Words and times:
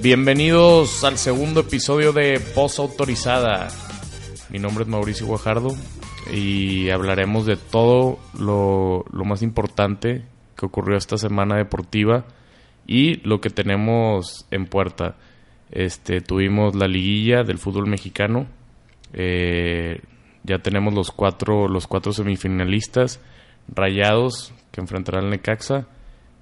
Bienvenidos 0.00 1.02
al 1.02 1.18
segundo 1.18 1.60
episodio 1.60 2.12
de 2.12 2.40
Voz 2.54 2.78
Autorizada. 2.78 3.66
Mi 4.48 4.60
nombre 4.60 4.84
es 4.84 4.88
Mauricio 4.88 5.26
Guajardo 5.26 5.70
y 6.32 6.88
hablaremos 6.90 7.46
de 7.46 7.56
todo 7.56 8.20
lo, 8.38 9.04
más 9.24 9.42
importante 9.42 10.22
que 10.56 10.66
ocurrió 10.66 10.96
esta 10.96 11.18
semana 11.18 11.56
deportiva 11.56 12.26
y 12.86 13.16
lo 13.26 13.40
que 13.40 13.50
tenemos 13.50 14.46
en 14.52 14.66
puerta. 14.66 15.16
Este, 15.72 16.20
tuvimos 16.20 16.76
la 16.76 16.86
liguilla 16.86 17.42
del 17.42 17.58
fútbol 17.58 17.88
mexicano. 17.88 18.46
Eh, 19.14 20.00
ya 20.44 20.60
tenemos 20.60 20.94
los 20.94 21.10
cuatro, 21.10 21.66
los 21.66 21.88
cuatro 21.88 22.12
semifinalistas. 22.12 23.20
Rayados, 23.66 24.54
que 24.70 24.80
enfrentará 24.80 25.18
al 25.18 25.30
Necaxa. 25.30 25.88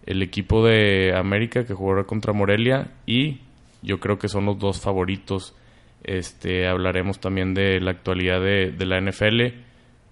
El 0.04 0.22
equipo 0.22 0.62
de 0.64 1.16
América, 1.16 1.64
que 1.64 1.72
jugará 1.72 2.04
contra 2.04 2.34
Morelia. 2.34 2.92
Y 3.06 3.40
yo 3.86 4.00
creo 4.00 4.18
que 4.18 4.28
son 4.28 4.44
los 4.44 4.58
dos 4.58 4.80
favoritos. 4.80 5.54
Este, 6.02 6.66
hablaremos 6.66 7.20
también 7.20 7.54
de 7.54 7.80
la 7.80 7.92
actualidad 7.92 8.40
de, 8.40 8.74
la 8.84 9.00
NFL. 9.00 9.62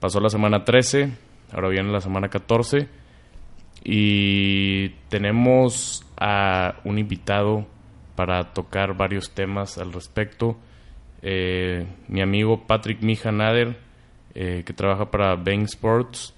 Pasó 0.00 0.20
la 0.20 0.28
semana 0.28 0.64
13, 0.64 1.10
ahora 1.52 1.68
viene 1.68 1.90
la 1.90 2.00
semana 2.00 2.28
14. 2.28 2.88
Y 3.82 4.90
tenemos 5.08 6.06
a 6.16 6.76
un 6.84 6.98
invitado 6.98 7.66
para 8.14 8.54
tocar 8.54 8.96
varios 8.96 9.32
temas 9.32 9.76
al 9.76 9.92
respecto. 9.92 10.56
Eh, 11.20 11.84
mi 12.06 12.22
amigo 12.22 12.66
Patrick 12.66 13.02
Mija 13.02 13.32
Nader, 13.32 13.76
eh, 14.34 14.62
que 14.64 14.72
trabaja 14.72 15.10
para 15.10 15.34
Bang 15.34 15.64
Sports. 15.64 16.32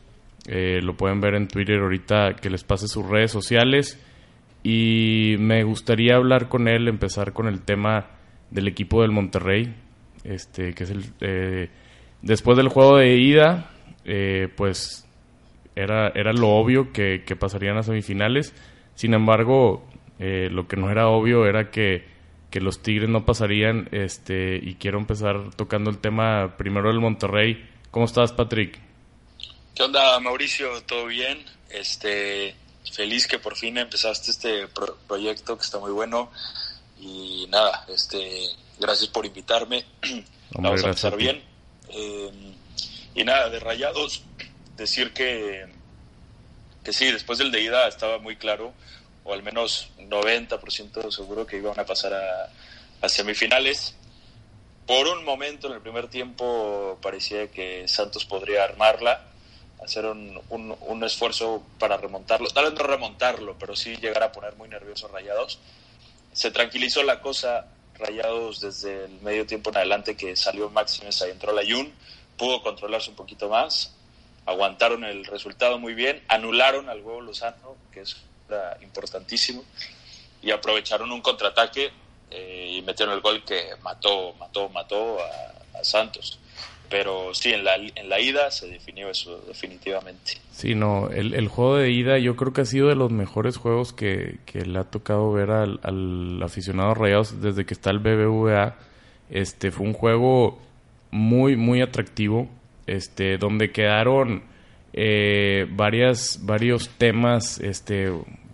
Eh, 0.49 0.81
lo 0.81 0.97
pueden 0.97 1.21
ver 1.21 1.35
en 1.35 1.49
Twitter 1.49 1.81
ahorita 1.81 2.35
que 2.41 2.49
les 2.49 2.65
pase 2.65 2.89
sus 2.89 3.07
redes 3.07 3.31
sociales. 3.31 4.01
Y 4.69 5.37
me 5.39 5.63
gustaría 5.63 6.17
hablar 6.17 6.49
con 6.49 6.67
él, 6.67 6.89
empezar 6.89 7.33
con 7.33 7.47
el 7.47 7.63
tema 7.63 8.07
del 8.51 8.67
equipo 8.67 9.03
del 9.03 9.13
Monterrey. 9.13 9.73
Este, 10.25 10.75
que 10.75 10.83
es 10.83 10.91
el. 10.91 11.71
después 12.21 12.57
del 12.57 12.69
juego 12.69 12.97
de 12.97 13.17
ida, 13.17 13.71
pues 14.57 15.07
era, 15.77 16.09
era 16.09 16.33
lo 16.33 16.49
obvio 16.49 16.93
que, 16.93 17.23
que 17.25 17.37
pasarían 17.37 17.77
a 17.77 17.85
semifinales. 17.85 18.55
Sin 18.97 19.15
embargo, 19.15 19.87
eh, 20.19 20.49
lo 20.51 20.67
que 20.67 20.77
no 20.77 20.91
era 20.91 21.09
obvio 21.09 21.47
era 21.47 21.71
que, 21.71 22.15
los 22.53 22.83
Tigres 22.83 23.11
no 23.11 23.27
pasarían. 23.27 23.89
Este, 23.93 24.57
y 24.57 24.77
quiero 24.77 24.99
empezar 24.99 25.55
tocando 25.57 25.91
el 25.91 25.99
tema 25.99 26.57
primero 26.57 26.89
del 26.89 27.01
Monterrey. 27.01 27.69
¿Cómo 27.91 28.07
estás, 28.07 28.33
Patrick? 28.33 28.79
¿Qué 29.75 29.83
onda, 29.83 30.19
Mauricio? 30.21 30.69
¿Todo 30.87 31.07
bien? 31.07 31.39
Este, 31.69 32.55
feliz 32.93 33.27
que 33.27 33.39
por 33.39 33.57
fin 33.57 33.79
empezaste 33.79 34.31
este 34.31 34.69
proyecto 35.07 35.57
que 35.57 35.65
está 35.65 35.79
muy 35.79 35.93
bueno. 35.93 36.31
Y 36.99 37.47
nada, 37.49 37.85
este, 37.89 38.49
gracias 38.79 39.09
por 39.09 39.27
invitarme. 39.27 39.85
Vamos 40.51 40.83
a 40.83 40.89
empezar 40.89 41.17
bien. 41.17 41.43
Eh, 41.89 42.31
y 43.15 43.25
nada, 43.25 43.49
de 43.51 43.61
rayados, 43.61 44.23
decir 44.77 45.13
que, 45.13 45.67
que 46.85 46.93
sí, 46.93 47.11
después 47.11 47.39
del 47.39 47.51
de 47.51 47.63
ida 47.63 47.89
estaba 47.89 48.19
muy 48.19 48.37
claro 48.37 48.73
o 49.27 49.35
al 49.35 49.43
menos 49.43 49.91
90% 49.99 51.11
seguro 51.11 51.47
que 51.47 51.57
iban 51.57 51.79
a 51.79 51.85
pasar 51.85 52.15
a, 52.15 53.09
semifinales. 53.09 53.95
Por 54.87 55.07
un 55.09 55.25
momento 55.25 55.67
en 55.67 55.75
el 55.75 55.81
primer 55.81 56.09
tiempo 56.09 56.99
parecía 57.03 57.49
que 57.51 57.87
Santos 57.89 58.25
podría 58.25 58.65
armarla, 58.65 59.25
hacer 59.87 60.07
un, 60.07 60.41
un, 60.51 61.05
esfuerzo 61.05 61.63
para 61.79 61.97
remontarlo, 61.97 62.49
tal 62.51 62.67
vez 62.67 62.75
no 62.75 62.87
remontarlo, 62.87 63.57
pero 63.59 63.75
sí 63.75 63.97
llegar 63.97 64.23
a 64.23 64.33
poner 64.33 64.55
muy 64.57 64.69
nerviosos 64.69 65.11
Rayados. 65.11 65.59
Se 66.33 66.51
tranquilizó 66.51 67.03
la 67.03 67.21
cosa, 67.21 67.67
Rayados 67.99 68.61
desde 68.61 69.07
el 69.07 69.21
medio 69.23 69.47
tiempo 69.47 69.71
en 69.71 69.79
adelante 69.79 70.17
que 70.17 70.37
salió 70.37 70.69
Maximus, 70.71 71.23
ahí 71.23 71.31
entró 71.31 71.53
la 71.53 71.63
Jun, 71.63 71.93
pudo 72.37 72.63
controlarse 72.63 73.11
un 73.11 73.17
poquito 73.17 73.49
más, 73.49 73.95
aguantaron 74.45 75.05
el 75.05 75.25
resultado 75.25 75.79
muy 75.79 75.95
bien, 75.95 76.23
anularon 76.29 76.89
al 76.89 77.01
huevo 77.01 77.21
Lozano, 77.21 77.77
que 77.93 78.01
es 78.01 78.17
importantísimo, 78.83 79.65
y 80.43 80.51
aprovecharon 80.51 81.11
un 81.11 81.21
contraataque 81.21 81.91
eh, 82.31 82.77
y 82.79 82.83
metieron 82.83 83.15
el 83.15 83.21
gol 83.21 83.45
que 83.45 83.71
mató, 83.83 84.35
mató, 84.35 84.69
mató 84.69 85.19
a, 85.21 85.53
Santos. 85.83 86.39
Pero 86.89 87.35
sí, 87.35 87.53
en 87.53 87.65
la, 87.65 87.77
en 87.77 88.09
la 88.09 88.21
ida 88.21 88.51
se 88.51 88.69
definió 88.69 89.11
eso 89.11 89.41
definitivamente. 89.47 90.33
Sí, 90.53 90.75
no, 90.75 91.09
el, 91.11 91.35
el 91.35 91.49
juego 91.49 91.77
de 91.77 91.91
ida 91.91 92.19
yo 92.19 92.37
creo 92.37 92.53
que 92.53 92.63
ha 92.63 92.67
sido 92.67 92.89
de 92.89 92.95
los 92.95 93.11
mejores 93.11 93.57
juegos 93.57 93.93
que, 93.93 94.39
que 94.47 94.65
le 94.65 94.79
ha 94.79 94.85
tocado 94.85 95.33
ver 95.33 95.51
al, 95.51 95.81
al 95.83 96.43
aficionado 96.43 96.95
Rayados 96.95 97.41
desde 97.41 97.67
que 97.67 97.75
está 97.75 97.91
el 97.91 97.99
BBVA. 97.99 98.77
Este 99.31 99.71
fue 99.71 99.87
un 99.87 99.93
juego 99.93 100.59
muy, 101.11 101.57
muy 101.57 101.83
atractivo, 101.83 102.49
este, 102.87 103.39
donde 103.39 103.73
quedaron 103.73 104.45
eh, 104.93 105.67
varias, 105.71 106.41
varios 106.43 106.89
temas 106.91 107.59
este, 107.61 108.13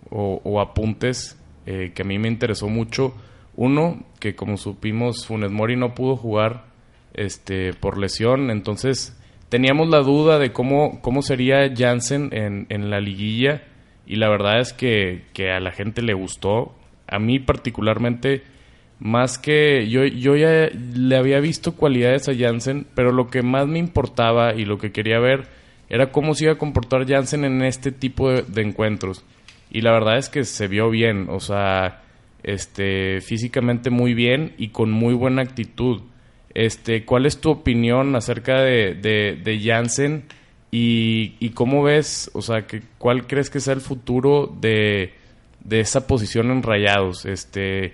o, 0.09 0.61
apuntes 0.61 1.37
eh, 1.65 1.91
que 1.95 2.01
a 2.01 2.05
mí 2.05 2.19
me 2.19 2.27
interesó 2.27 2.67
mucho. 2.67 3.13
Uno, 3.55 4.03
que 4.19 4.35
como 4.35 4.57
supimos, 4.57 5.25
Funes 5.25 5.51
Mori 5.51 5.75
no 5.75 5.93
pudo 5.93 6.15
jugar 6.15 6.65
este, 7.13 7.73
por 7.73 7.97
lesión, 7.97 8.51
entonces 8.51 9.19
teníamos 9.49 9.89
la 9.89 9.99
duda 9.99 10.39
de 10.39 10.51
cómo, 10.51 11.01
cómo 11.01 11.21
sería 11.21 11.71
Jansen 11.75 12.29
en, 12.31 12.65
en 12.69 12.89
la 12.89 12.99
liguilla 12.99 13.63
y 14.05 14.17
la 14.17 14.29
verdad 14.29 14.59
es 14.59 14.73
que, 14.73 15.23
que, 15.33 15.51
a 15.51 15.59
la 15.59 15.71
gente 15.71 16.01
le 16.01 16.13
gustó. 16.13 16.75
A 17.07 17.19
mí 17.19 17.39
particularmente, 17.39 18.43
más 18.99 19.37
que 19.37 19.87
yo, 19.87 20.05
yo 20.05 20.35
ya 20.35 20.69
le 20.73 21.15
había 21.15 21.39
visto 21.39 21.75
cualidades 21.75 22.27
a 22.27 22.35
Jansen, 22.35 22.85
pero 22.95 23.11
lo 23.11 23.27
que 23.27 23.41
más 23.41 23.67
me 23.67 23.79
importaba 23.79 24.55
y 24.55 24.65
lo 24.65 24.77
que 24.77 24.91
quería 24.91 25.19
ver 25.19 25.47
era 25.89 26.11
cómo 26.11 26.33
se 26.33 26.45
iba 26.45 26.53
a 26.53 26.57
comportar 26.57 27.07
Jansen 27.07 27.45
en 27.45 27.63
este 27.63 27.91
tipo 27.91 28.31
de, 28.31 28.61
encuentros. 28.61 29.23
Y 29.71 29.81
la 29.81 29.91
verdad 29.91 30.17
es 30.17 30.29
que 30.29 30.43
se 30.43 30.67
vio 30.67 30.89
bien, 30.89 31.27
o 31.29 31.39
sea, 31.39 32.01
este, 32.43 33.21
físicamente 33.21 33.89
muy 33.89 34.13
bien 34.13 34.53
y 34.57 34.69
con 34.69 34.91
muy 34.91 35.13
buena 35.13 35.41
actitud. 35.41 36.01
Este, 36.53 37.05
¿Cuál 37.05 37.25
es 37.25 37.41
tu 37.41 37.49
opinión 37.49 38.15
acerca 38.15 38.61
de, 38.61 38.93
de, 38.93 39.61
Jansen 39.63 40.25
y, 40.71 41.35
y, 41.39 41.49
cómo 41.49 41.83
ves, 41.83 42.29
o 42.33 42.41
sea, 42.41 42.67
que, 42.67 42.83
cuál 42.97 43.25
crees 43.25 43.49
que 43.49 43.59
sea 43.59 43.73
el 43.73 43.81
futuro 43.81 44.53
de, 44.59 45.13
de 45.61 45.79
esa 45.79 46.05
posición 46.05 46.51
en 46.51 46.61
Rayados? 46.61 47.25
Este, 47.25 47.93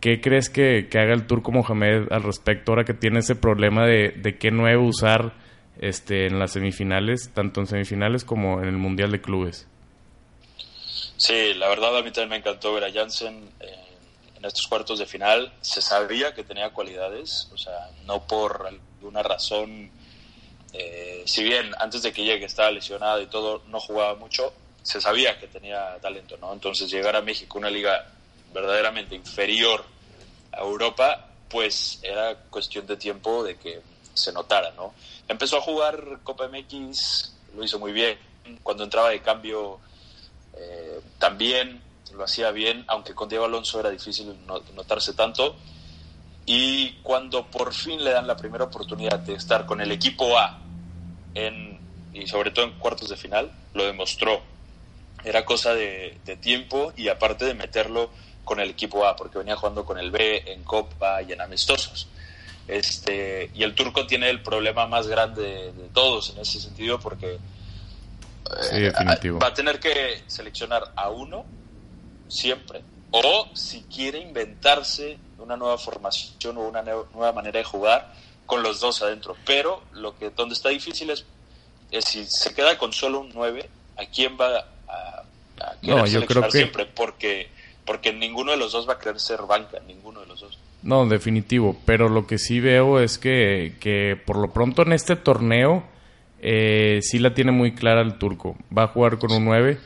¿Qué 0.00 0.20
crees 0.20 0.48
que, 0.48 0.88
que 0.90 0.98
haga 0.98 1.14
el 1.14 1.26
Turco 1.26 1.52
Mohamed 1.52 2.10
al 2.10 2.22
respecto 2.22 2.72
ahora 2.72 2.84
que 2.84 2.94
tiene 2.94 3.20
ese 3.20 3.36
problema 3.36 3.86
de, 3.86 4.10
de 4.10 4.36
qué 4.36 4.50
nuevo 4.50 4.86
usar 4.86 5.34
este, 5.80 6.26
en 6.26 6.38
las 6.38 6.52
semifinales, 6.52 7.30
tanto 7.34 7.60
en 7.60 7.66
semifinales 7.66 8.24
como 8.24 8.60
en 8.62 8.68
el 8.68 8.76
Mundial 8.76 9.10
de 9.10 9.20
Clubes. 9.20 9.66
Sí, 11.16 11.54
la 11.54 11.68
verdad 11.68 11.96
a 11.96 12.02
mí 12.02 12.10
también 12.10 12.30
me 12.30 12.36
encantó 12.36 12.74
ver 12.74 12.84
a 12.84 12.92
Jansen 12.92 13.48
en 14.44 14.48
estos 14.48 14.66
cuartos 14.66 14.98
de 14.98 15.06
final. 15.06 15.50
Se 15.62 15.80
sabía 15.80 16.34
que 16.34 16.44
tenía 16.44 16.68
cualidades, 16.68 17.48
o 17.54 17.56
sea, 17.56 17.88
no 18.04 18.26
por 18.26 18.66
alguna 18.66 19.22
razón, 19.22 19.90
eh, 20.74 21.22
si 21.24 21.42
bien 21.42 21.70
antes 21.78 22.02
de 22.02 22.12
que 22.12 22.24
llegue 22.24 22.44
estaba 22.44 22.70
lesionado 22.70 23.22
y 23.22 23.26
todo, 23.26 23.62
no 23.68 23.80
jugaba 23.80 24.16
mucho, 24.16 24.52
se 24.82 25.00
sabía 25.00 25.40
que 25.40 25.46
tenía 25.46 25.96
talento, 26.02 26.36
¿no? 26.36 26.52
Entonces 26.52 26.90
llegar 26.90 27.16
a 27.16 27.22
México, 27.22 27.58
una 27.58 27.70
liga 27.70 28.06
verdaderamente 28.52 29.14
inferior 29.14 29.82
a 30.52 30.60
Europa, 30.60 31.26
pues 31.48 32.00
era 32.02 32.36
cuestión 32.50 32.86
de 32.86 32.98
tiempo 32.98 33.44
de 33.44 33.56
que 33.56 33.80
se 34.12 34.30
notara, 34.30 34.72
¿no? 34.72 34.92
Empezó 35.26 35.56
a 35.56 35.62
jugar 35.62 36.18
Copa 36.22 36.48
MX, 36.48 37.32
lo 37.56 37.64
hizo 37.64 37.78
muy 37.78 37.92
bien. 37.92 38.18
Cuando 38.62 38.84
entraba 38.84 39.08
de 39.08 39.22
cambio 39.22 39.80
eh, 40.54 41.00
también 41.18 41.80
lo 42.16 42.24
hacía 42.24 42.50
bien, 42.50 42.84
aunque 42.88 43.14
con 43.14 43.28
Diego 43.28 43.44
Alonso 43.44 43.80
era 43.80 43.90
difícil 43.90 44.34
notarse 44.74 45.14
tanto. 45.14 45.56
Y 46.46 46.92
cuando 47.02 47.46
por 47.46 47.72
fin 47.72 48.04
le 48.04 48.10
dan 48.10 48.26
la 48.26 48.36
primera 48.36 48.64
oportunidad 48.64 49.18
de 49.20 49.34
estar 49.34 49.66
con 49.66 49.80
el 49.80 49.90
equipo 49.92 50.38
A, 50.38 50.58
en, 51.34 51.78
y 52.12 52.26
sobre 52.26 52.50
todo 52.50 52.66
en 52.66 52.72
cuartos 52.72 53.08
de 53.08 53.16
final, 53.16 53.50
lo 53.72 53.84
demostró. 53.84 54.42
Era 55.24 55.44
cosa 55.44 55.74
de, 55.74 56.18
de 56.24 56.36
tiempo 56.36 56.92
y 56.96 57.08
aparte 57.08 57.46
de 57.46 57.54
meterlo 57.54 58.10
con 58.44 58.60
el 58.60 58.70
equipo 58.70 59.06
A, 59.06 59.16
porque 59.16 59.38
venía 59.38 59.56
jugando 59.56 59.84
con 59.84 59.98
el 59.98 60.10
B 60.10 60.52
en 60.52 60.62
Copa 60.64 61.22
y 61.22 61.32
en 61.32 61.40
amistosos. 61.40 62.08
Este, 62.66 63.50
y 63.54 63.62
el 63.62 63.74
turco 63.74 64.06
tiene 64.06 64.30
el 64.30 64.42
problema 64.42 64.86
más 64.86 65.06
grande 65.06 65.72
de, 65.72 65.88
todos 65.92 66.30
en 66.30 66.40
ese 66.40 66.60
sentido 66.60 66.98
porque 66.98 67.38
eh, 68.72 68.92
va 68.92 69.46
a 69.48 69.54
tener 69.54 69.78
que 69.78 70.22
seleccionar 70.26 70.92
a 70.96 71.10
uno 71.10 71.44
siempre. 72.34 72.82
O 73.10 73.48
si 73.54 73.82
quiere 73.82 74.18
inventarse 74.18 75.18
una 75.38 75.56
nueva 75.56 75.78
formación 75.78 76.58
o 76.58 76.68
una 76.68 76.82
nueva 76.82 77.32
manera 77.32 77.58
de 77.58 77.64
jugar 77.64 78.12
con 78.46 78.62
los 78.62 78.80
dos 78.80 79.02
adentro. 79.02 79.36
Pero 79.46 79.82
lo 79.92 80.18
que 80.18 80.30
donde 80.30 80.54
está 80.54 80.70
difícil 80.70 81.10
es, 81.10 81.24
si 82.04 82.24
se 82.26 82.54
queda 82.54 82.76
con 82.76 82.92
solo 82.92 83.20
un 83.20 83.30
9, 83.32 83.68
¿a 83.96 84.06
quién 84.06 84.36
va 84.38 84.66
a, 84.88 85.22
no, 85.82 86.06
yo 86.06 86.26
creo 86.26 86.42
que... 86.42 86.50
siempre? 86.50 86.86
Porque 86.86 87.48
porque 87.86 88.12
ninguno 88.12 88.52
de 88.52 88.56
los 88.56 88.72
dos 88.72 88.88
va 88.88 88.94
a 88.94 88.98
querer 88.98 89.20
ser 89.20 89.42
banca, 89.42 89.78
ninguno 89.86 90.20
de 90.20 90.26
los 90.26 90.40
dos. 90.40 90.58
No, 90.82 91.06
definitivo, 91.06 91.76
pero 91.84 92.08
lo 92.08 92.26
que 92.26 92.38
sí 92.38 92.60
veo 92.60 92.98
es 92.98 93.18
que, 93.18 93.76
que 93.78 94.18
por 94.24 94.38
lo 94.38 94.52
pronto 94.52 94.82
en 94.82 94.92
este 94.92 95.16
torneo 95.16 95.84
eh, 96.40 97.00
sí 97.02 97.18
la 97.18 97.34
tiene 97.34 97.52
muy 97.52 97.74
clara 97.74 98.00
el 98.00 98.18
turco. 98.18 98.56
Va 98.76 98.84
a 98.84 98.88
jugar 98.88 99.18
con 99.18 99.32
un 99.32 99.44
9 99.44 99.78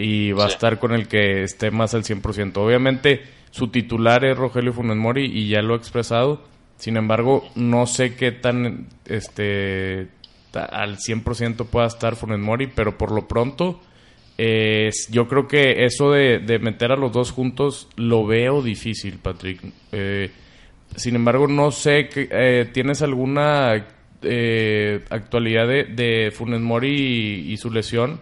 y 0.00 0.32
va 0.32 0.44
a 0.44 0.48
estar 0.48 0.78
con 0.78 0.92
el 0.92 1.08
que 1.08 1.42
esté 1.42 1.70
más 1.70 1.94
al 1.94 2.04
100%. 2.04 2.56
Obviamente 2.56 3.22
su 3.50 3.68
titular 3.68 4.24
es 4.24 4.36
Rogelio 4.36 4.72
Funes 4.72 4.96
Mori 4.96 5.24
y 5.26 5.48
ya 5.48 5.62
lo 5.62 5.74
ha 5.74 5.76
expresado. 5.76 6.42
Sin 6.78 6.96
embargo, 6.96 7.48
no 7.54 7.86
sé 7.86 8.14
qué 8.14 8.32
tan 8.32 8.86
este 9.04 10.08
al 10.54 10.96
100% 10.96 11.66
pueda 11.66 11.86
estar 11.86 12.16
Funes 12.16 12.38
Mori, 12.38 12.66
pero 12.66 12.96
por 12.96 13.12
lo 13.12 13.28
pronto 13.28 13.80
eh, 14.42 14.88
yo 15.10 15.28
creo 15.28 15.46
que 15.46 15.84
eso 15.84 16.12
de, 16.12 16.58
meter 16.62 16.92
a 16.92 16.96
los 16.96 17.12
dos 17.12 17.30
juntos 17.30 17.90
lo 17.96 18.26
veo 18.26 18.62
difícil, 18.62 19.18
Patrick. 19.18 19.60
Eh, 19.92 20.30
sin 20.96 21.14
embargo, 21.16 21.46
no 21.46 21.70
sé, 21.70 22.08
eh, 22.14 22.66
¿tienes 22.72 23.02
alguna 23.02 23.72
actualidad 25.10 25.68
de, 25.68 25.84
de, 25.84 26.30
Funes 26.30 26.62
Mori 26.62 27.52
y, 27.52 27.56
su 27.58 27.70
lesión? 27.70 28.18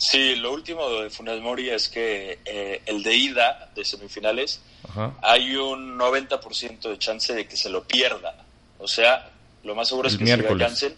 Sí, 0.00 0.34
lo 0.36 0.54
último 0.54 0.88
de 0.88 1.10
Funes 1.10 1.42
Mori 1.42 1.68
es 1.68 1.90
que 1.90 2.38
el 2.86 3.02
de 3.02 3.14
ida 3.14 3.70
de 3.74 3.84
semifinales 3.84 4.62
hay 5.20 5.54
un 5.56 5.98
90% 5.98 6.88
de 6.88 6.98
chance 6.98 7.34
de 7.34 7.46
que 7.46 7.54
se 7.54 7.68
lo 7.68 7.84
pierda. 7.84 8.34
O 8.78 8.88
sea, 8.88 9.30
lo 9.62 9.74
más 9.74 9.88
seguro 9.88 10.08
es 10.08 10.16
que 10.16 10.24
siga 10.24 10.56
Jansen 10.58 10.96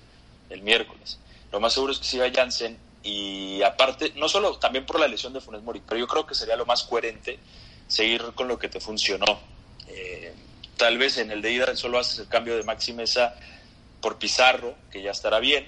el 0.50 0.62
miércoles. 0.62 1.18
Lo 1.50 1.58
más 1.58 1.72
seguro 1.72 1.92
es 1.92 1.98
que 1.98 2.04
siga 2.04 2.30
Jansen 2.32 2.78
y 3.02 3.60
aparte, 3.62 4.12
no 4.14 4.28
solo 4.28 4.56
también 4.58 4.86
por 4.86 5.00
la 5.00 5.08
lesión 5.08 5.32
de 5.32 5.40
Funes 5.40 5.62
Mori, 5.62 5.82
pero 5.84 5.98
yo 5.98 6.06
creo 6.06 6.24
que 6.24 6.36
sería 6.36 6.54
lo 6.54 6.64
más 6.64 6.84
coherente 6.84 7.40
seguir 7.88 8.22
con 8.36 8.46
lo 8.46 8.56
que 8.56 8.68
te 8.68 8.78
funcionó. 8.78 9.40
Eh, 9.88 10.32
tal 10.76 10.96
vez 10.96 11.18
en 11.18 11.32
el 11.32 11.42
de 11.42 11.50
ida 11.50 11.74
solo 11.74 11.98
haces 11.98 12.20
el 12.20 12.28
cambio 12.28 12.56
de 12.56 12.62
Maxi 12.62 12.92
Mesa 12.92 13.34
por 14.00 14.18
Pizarro, 14.18 14.76
que 14.92 15.02
ya 15.02 15.10
estará 15.10 15.40
bien, 15.40 15.66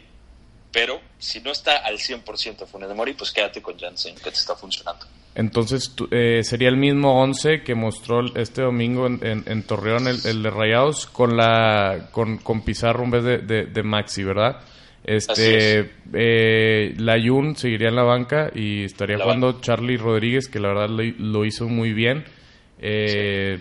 pero 0.75 1.01
si 1.19 1.41
no 1.41 1.53
está 1.53 1.79
al 1.79 1.99
100% 1.99 2.67
Funes 2.67 2.95
Mori, 2.95 3.15
pues 3.15 3.31
quédate 3.31 3.63
con 3.63 3.79
Jansen, 3.79 4.17
que 4.17 4.25
te 4.25 4.37
está 4.37 4.55
funcionando. 4.55 5.07
Entonces 5.35 5.95
eh, 6.11 6.43
sería 6.43 6.69
el 6.69 6.77
mismo 6.77 7.23
11 7.23 7.63
que 7.63 7.75
mostró 7.75 8.21
este 8.37 8.63
domingo 8.63 9.07
en, 9.07 9.63
Torreón, 9.63 10.07
el, 10.09 10.43
de 10.43 10.51
Rayados, 10.51 11.07
con, 11.07 11.37
la, 11.37 12.09
con, 12.13 12.63
Pizarro 12.65 13.05
en 13.05 13.11
vez 13.11 13.47
de 13.47 13.83
Maxi, 13.83 14.23
¿verdad? 14.25 14.61
Este, 15.05 15.91
eh, 16.15 16.95
Layun 16.97 17.57
seguiría 17.57 17.89
en 17.89 17.97
la 17.97 18.05
banca 18.05 18.51
y 18.55 18.85
estaría 18.85 19.19
jugando 19.19 19.61
Charlie 19.61 19.99
Rodríguez, 19.99 20.49
que 20.49 20.59
la 20.59 20.69
verdad 20.69 20.89
lo, 20.89 21.45
hizo 21.45 21.69
muy 21.69 21.93
bien. 21.93 22.25
Eh, 22.81 23.61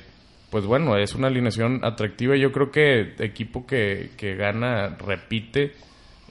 pues 0.50 0.66
bueno, 0.66 0.98
es 0.98 1.13
una 1.16 1.27
alineación 1.27 1.83
atractiva. 1.83 2.38
Yo 2.38 2.54
creo 2.54 2.71
que 2.71 3.16
equipo 3.19 3.68
que, 3.68 4.12
que 4.16 4.36
gana 4.36 4.95
repite. 4.98 5.74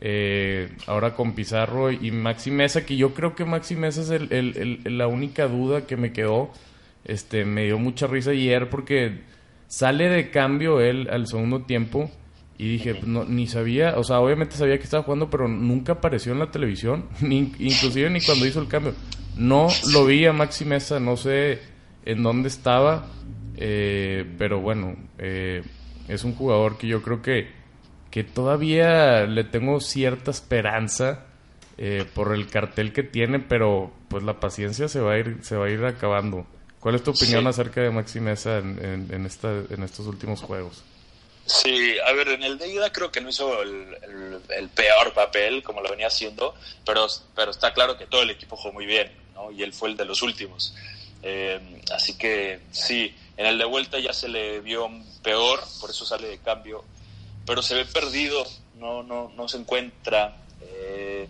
Eh, 0.05 0.69
ahora 0.89 1.15
con 1.15 1.33
Pizarro 1.33 1.93
y 1.93 2.11
Maxi 2.11 2.51
Mesa, 2.51 2.85
que 2.85 2.97
yo 2.97 3.15
creo 3.15 3.37
que 3.37 3.45
Maxi 3.45 3.77
Mesa 3.77 4.01
es 4.01 4.11
el, 4.11 4.81
la 4.85 5.07
única 5.07 5.47
duda 5.47 5.87
que 5.87 5.97
me 5.97 6.13
quedó. 6.13 6.51
Este, 7.05 7.45
me 7.45 7.65
dio 7.65 7.79
mucha 7.79 8.09
risa 8.09 8.33
ayer 8.33 8.69
porque 8.69 9.21
sale 9.69 10.09
de 10.09 10.31
cambio 10.31 10.81
él 10.81 11.09
al 11.09 11.29
segundo 11.29 11.63
tiempo 11.63 12.11
y 12.59 12.69
dije, 12.69 13.01
no, 13.07 13.25
ni 13.25 13.47
sabía, 13.47 13.95
o 13.97 14.03
sea, 14.03 14.19
obviamente 14.21 14.57
sabía 14.57 14.77
que 14.79 14.85
estaba 14.85 15.05
jugando, 15.05 15.31
pero 15.31 15.47
nunca 15.47 15.95
apareció 15.95 16.33
en 16.33 16.41
la 16.41 16.51
televisión, 16.51 17.07
ni, 17.21 17.53
inclusive 17.61 18.11
ni 18.11 18.21
cuando 18.21 18.45
hizo 18.45 18.61
el 18.61 18.69
cambio. 18.69 18.95
No 19.37 19.69
lo 19.93 20.05
vi 20.05 20.27
a 20.27 20.33
Maxi 20.33 20.65
Mesa, 20.65 20.99
no 20.99 21.17
sé 21.17 21.61
en 22.05 22.25
dónde 22.25 22.49
estaba, 22.49 23.07
eh, 23.57 24.27
pero 24.37 24.61
bueno, 24.61 24.97
eh, 25.19 25.63
es 26.09 26.25
un 26.25 26.35
jugador 26.35 26.77
que 26.77 26.89
yo 26.89 27.03
creo 27.03 27.23
que, 27.23 27.62
que 28.13 28.25
todavía 28.25 29.23
le 29.23 29.43
tengo 29.43 29.81
cierta 29.81 30.31
esperanza 30.31 31.25
eh, 31.79 32.05
por 32.15 32.35
el 32.35 32.47
cartel 32.47 32.93
que 32.93 33.03
tiene, 33.03 33.41
pero 33.41 33.91
pues 34.09 34.23
la 34.23 34.39
paciencia 34.39 34.87
se 34.87 35.01
va 35.01 35.15
a 35.15 35.19
ir, 35.19 35.39
se 35.41 35.57
va 35.57 35.67
a 35.67 35.71
ir 35.71 35.83
acabando. 35.85 36.47
¿Cuál 36.79 36.95
es 36.97 37.03
tu 37.03 37.13
opinión 37.13 37.47
acerca 37.47 37.81
de 37.81 37.91
Maxi 37.91 38.21
Mesa 38.21 38.59
en, 38.59 39.09
en, 39.11 39.25
esta, 39.25 39.51
en 39.51 39.83
estos 39.83 40.07
últimos 40.07 40.43
juegos? 40.43 40.83
Sí, 41.47 41.97
a 42.07 42.13
ver, 42.13 42.29
en 42.29 42.43
el 42.43 42.59
de 42.59 42.69
ida 42.69 42.93
creo 42.93 43.11
que 43.11 43.23
no 43.23 43.31
hizo 43.31 43.63
el, 43.63 44.69
peor 44.75 45.15
papel 45.15 45.63
como 45.63 45.81
lo 45.81 45.89
venía 45.89 46.09
haciendo, 46.09 46.55
pero, 46.85 47.07
pero 47.35 47.51
está 47.51 47.73
claro 47.73 47.97
que 47.97 48.07
todo 48.07 48.23
el 48.23 48.31
equipo 48.31 48.57
jugó 48.57 48.75
muy 48.75 48.85
bien, 48.85 49.11
¿no? 49.35 49.51
Y 49.51 49.63
él 49.63 49.73
fue 49.73 49.89
el 49.89 49.97
de 49.97 50.05
los 50.05 50.21
últimos. 50.21 50.75
Eh, 51.23 51.81
así 51.95 52.19
que 52.19 52.61
sí, 52.73 53.15
en 53.39 53.47
el 53.47 53.57
de 53.57 53.65
vuelta 53.65 53.99
ya 53.99 54.13
se 54.13 54.29
le 54.29 54.61
vio 54.61 54.91
peor, 55.23 55.61
por 55.81 55.89
eso 55.89 56.05
sale 56.05 56.29
de 56.29 56.39
cambio, 56.39 56.85
pero 57.47 57.63
se 57.63 57.75
ve 57.75 57.85
perdido, 57.85 58.45
no, 58.79 59.03
no, 59.03 59.33
no 59.37 59.49
se 59.49 59.59
encuentra. 59.59 60.37
Eh, 60.61 61.29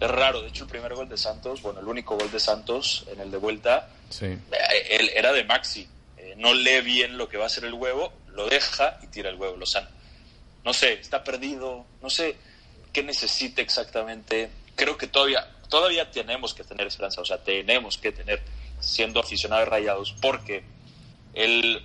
es 0.00 0.10
raro, 0.10 0.42
de 0.42 0.48
hecho 0.48 0.64
el 0.64 0.70
primer 0.70 0.94
gol 0.94 1.08
de 1.08 1.16
Santos, 1.16 1.62
bueno, 1.62 1.80
el 1.80 1.86
único 1.86 2.16
gol 2.16 2.30
de 2.30 2.38
Santos 2.38 3.04
en 3.12 3.20
el 3.20 3.30
de 3.30 3.36
vuelta, 3.38 3.88
sí. 4.10 4.26
Eh, 4.26 4.86
él 4.90 5.10
era 5.14 5.32
de 5.32 5.44
Maxi, 5.44 5.88
no 6.36 6.54
lee 6.54 6.80
bien 6.82 7.18
lo 7.18 7.28
que 7.28 7.36
va 7.36 7.46
a 7.46 7.48
ser 7.48 7.64
el 7.64 7.74
huevo 7.74 8.12
lo 8.38 8.48
deja 8.48 8.98
y 9.02 9.08
tira 9.08 9.30
el 9.30 9.36
huevo 9.36 9.56
Lozano. 9.56 9.88
No 10.64 10.72
sé, 10.72 10.92
está 10.94 11.24
perdido, 11.24 11.84
no 12.00 12.08
sé 12.08 12.36
qué 12.92 13.02
necesita 13.02 13.60
exactamente. 13.60 14.50
Creo 14.76 14.96
que 14.96 15.08
todavía, 15.08 15.44
todavía 15.68 16.10
tenemos 16.10 16.54
que 16.54 16.62
tener 16.62 16.86
esperanza, 16.86 17.20
o 17.20 17.24
sea, 17.24 17.42
tenemos 17.42 17.98
que 17.98 18.12
tener, 18.12 18.40
siendo 18.78 19.18
aficionados 19.18 19.68
rayados, 19.68 20.14
porque 20.22 20.62
el, 21.34 21.82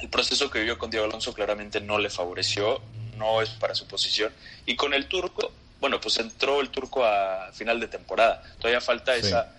el 0.00 0.08
proceso 0.08 0.50
que 0.50 0.60
vivió 0.60 0.78
con 0.78 0.90
Diego 0.90 1.06
Alonso 1.06 1.32
claramente 1.32 1.80
no 1.80 1.98
le 1.98 2.10
favoreció, 2.10 2.80
no 3.16 3.42
es 3.42 3.50
para 3.50 3.74
su 3.74 3.86
posición. 3.86 4.32
Y 4.66 4.76
con 4.76 4.94
el 4.94 5.06
turco, 5.06 5.52
bueno, 5.80 6.00
pues 6.00 6.18
entró 6.18 6.60
el 6.60 6.70
turco 6.70 7.04
a 7.04 7.50
final 7.52 7.80
de 7.80 7.88
temporada. 7.88 8.42
Todavía 8.58 8.80
falta 8.80 9.14
esa, 9.16 9.52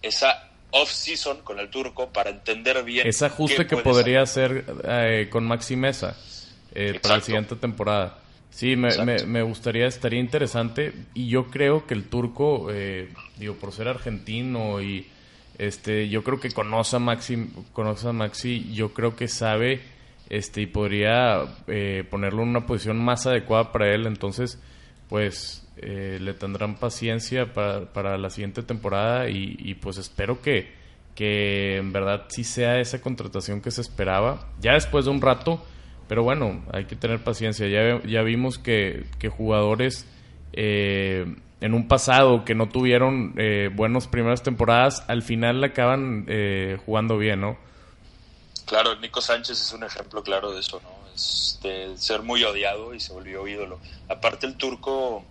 esa 0.00 0.48
off-season 0.70 1.42
con 1.42 1.58
el 1.58 1.68
turco 1.68 2.08
para 2.10 2.30
entender 2.30 2.82
bien. 2.82 3.06
Ese 3.06 3.26
ajuste 3.26 3.66
que 3.66 3.76
podría 3.76 4.22
hacer 4.22 4.64
eh, 4.84 5.28
con 5.30 5.44
Maxi 5.44 5.76
Mesa 5.76 6.16
eh, 6.74 6.98
para 7.00 7.16
la 7.16 7.22
siguiente 7.22 7.56
temporada. 7.56 8.18
Sí, 8.50 8.76
me, 8.76 8.90
me, 9.24 9.42
gustaría, 9.42 9.86
estaría 9.86 10.20
interesante. 10.20 10.92
Y 11.14 11.28
yo 11.28 11.50
creo 11.50 11.86
que 11.86 11.94
el 11.94 12.08
turco, 12.08 12.68
eh, 12.70 13.12
digo, 13.36 13.54
por 13.54 13.72
ser 13.72 13.88
argentino 13.88 14.82
y 14.82 15.06
este, 15.58 16.08
yo 16.08 16.22
creo 16.24 16.40
que 16.40 16.50
conoce 16.50 16.96
a 16.96 16.98
Maxi, 16.98 17.48
conoce 17.72 18.08
a 18.08 18.12
Maxi, 18.12 18.72
yo 18.72 18.92
creo 18.92 19.16
que 19.16 19.28
sabe 19.28 19.80
este 20.28 20.62
y 20.62 20.66
podría 20.66 21.44
ponerlo 22.10 22.42
en 22.42 22.48
una 22.48 22.66
posición 22.66 23.04
más 23.04 23.26
adecuada 23.26 23.70
para 23.70 23.94
él. 23.94 24.06
Entonces, 24.06 24.58
pues 25.08 25.62
eh, 25.76 26.18
le 26.20 26.34
tendrán 26.34 26.76
paciencia 26.76 27.52
para, 27.52 27.92
para 27.92 28.18
la 28.18 28.30
siguiente 28.30 28.62
temporada 28.62 29.28
y, 29.28 29.74
pues 29.74 29.98
espero 29.98 30.40
que, 30.40 30.70
que 31.14 31.76
en 31.76 31.92
verdad 31.92 32.26
sí 32.28 32.44
sea 32.44 32.78
esa 32.78 33.00
contratación 33.00 33.60
que 33.60 33.70
se 33.70 33.80
esperaba. 33.80 34.48
Ya 34.60 34.74
después 34.74 35.06
de 35.06 35.10
un 35.10 35.20
rato, 35.20 35.64
pero 36.08 36.22
bueno, 36.22 36.62
hay 36.72 36.84
que 36.84 36.96
tener 36.96 37.24
paciencia. 37.24 37.68
Ya, 37.68 38.02
ya 38.06 38.22
vimos 38.22 38.58
que, 38.58 39.06
que 39.18 39.28
jugadores 39.28 40.06
eh, 40.52 41.36
en 41.62 41.74
un 41.74 41.86
pasado 41.86 42.44
que 42.44 42.54
no 42.54 42.68
tuvieron 42.68 43.34
eh, 43.38 43.70
buenas 43.72 44.08
primeras 44.08 44.42
temporadas, 44.42 45.04
al 45.06 45.22
final 45.22 45.62
acaban 45.62 46.26
eh, 46.28 46.76
jugando 46.84 47.16
bien, 47.16 47.40
¿no? 47.40 47.56
Claro, 48.66 48.96
Nico 48.96 49.20
Sánchez 49.20 49.60
es 49.60 49.72
un 49.72 49.84
ejemplo 49.84 50.22
claro 50.24 50.52
de 50.52 50.60
eso, 50.60 50.80
¿no? 50.82 50.90
Es 51.14 51.60
de 51.62 51.96
ser 51.96 52.22
muy 52.22 52.42
odiado 52.42 52.94
y 52.94 53.00
se 53.00 53.12
volvió 53.12 53.46
ídolo. 53.46 53.78
Aparte 54.08 54.46
el 54.46 54.56
turco 54.56 55.24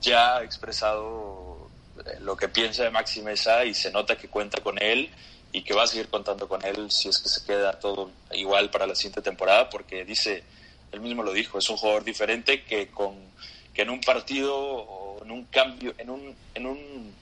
ya 0.00 0.38
ha 0.38 0.42
expresado 0.42 1.68
eh, 2.04 2.18
lo 2.20 2.36
que 2.36 2.48
piensa 2.48 2.82
de 2.82 2.90
Maxi 2.90 3.22
Mesa 3.22 3.64
y 3.64 3.72
se 3.72 3.92
nota 3.92 4.16
que 4.16 4.28
cuenta 4.28 4.60
con 4.62 4.82
él 4.82 5.10
y 5.52 5.62
que 5.62 5.74
va 5.74 5.84
a 5.84 5.86
seguir 5.86 6.08
contando 6.08 6.48
con 6.48 6.64
él 6.64 6.90
si 6.90 7.08
es 7.08 7.18
que 7.18 7.28
se 7.28 7.44
queda 7.44 7.78
todo 7.78 8.10
igual 8.32 8.70
para 8.70 8.86
la 8.88 8.96
siguiente 8.96 9.22
temporada, 9.22 9.70
porque 9.70 10.04
dice, 10.04 10.42
él 10.90 11.00
mismo 11.00 11.22
lo 11.22 11.32
dijo, 11.32 11.58
es 11.58 11.70
un 11.70 11.76
jugador 11.76 12.02
diferente 12.02 12.64
que 12.64 12.88
con 12.88 13.14
que 13.74 13.82
en 13.82 13.90
un 13.90 14.00
partido 14.00 14.56
o 14.56 15.22
en 15.24 15.30
un 15.30 15.44
cambio, 15.46 15.94
en 15.98 16.10
un, 16.10 16.34
en 16.54 16.66
un 16.66 17.12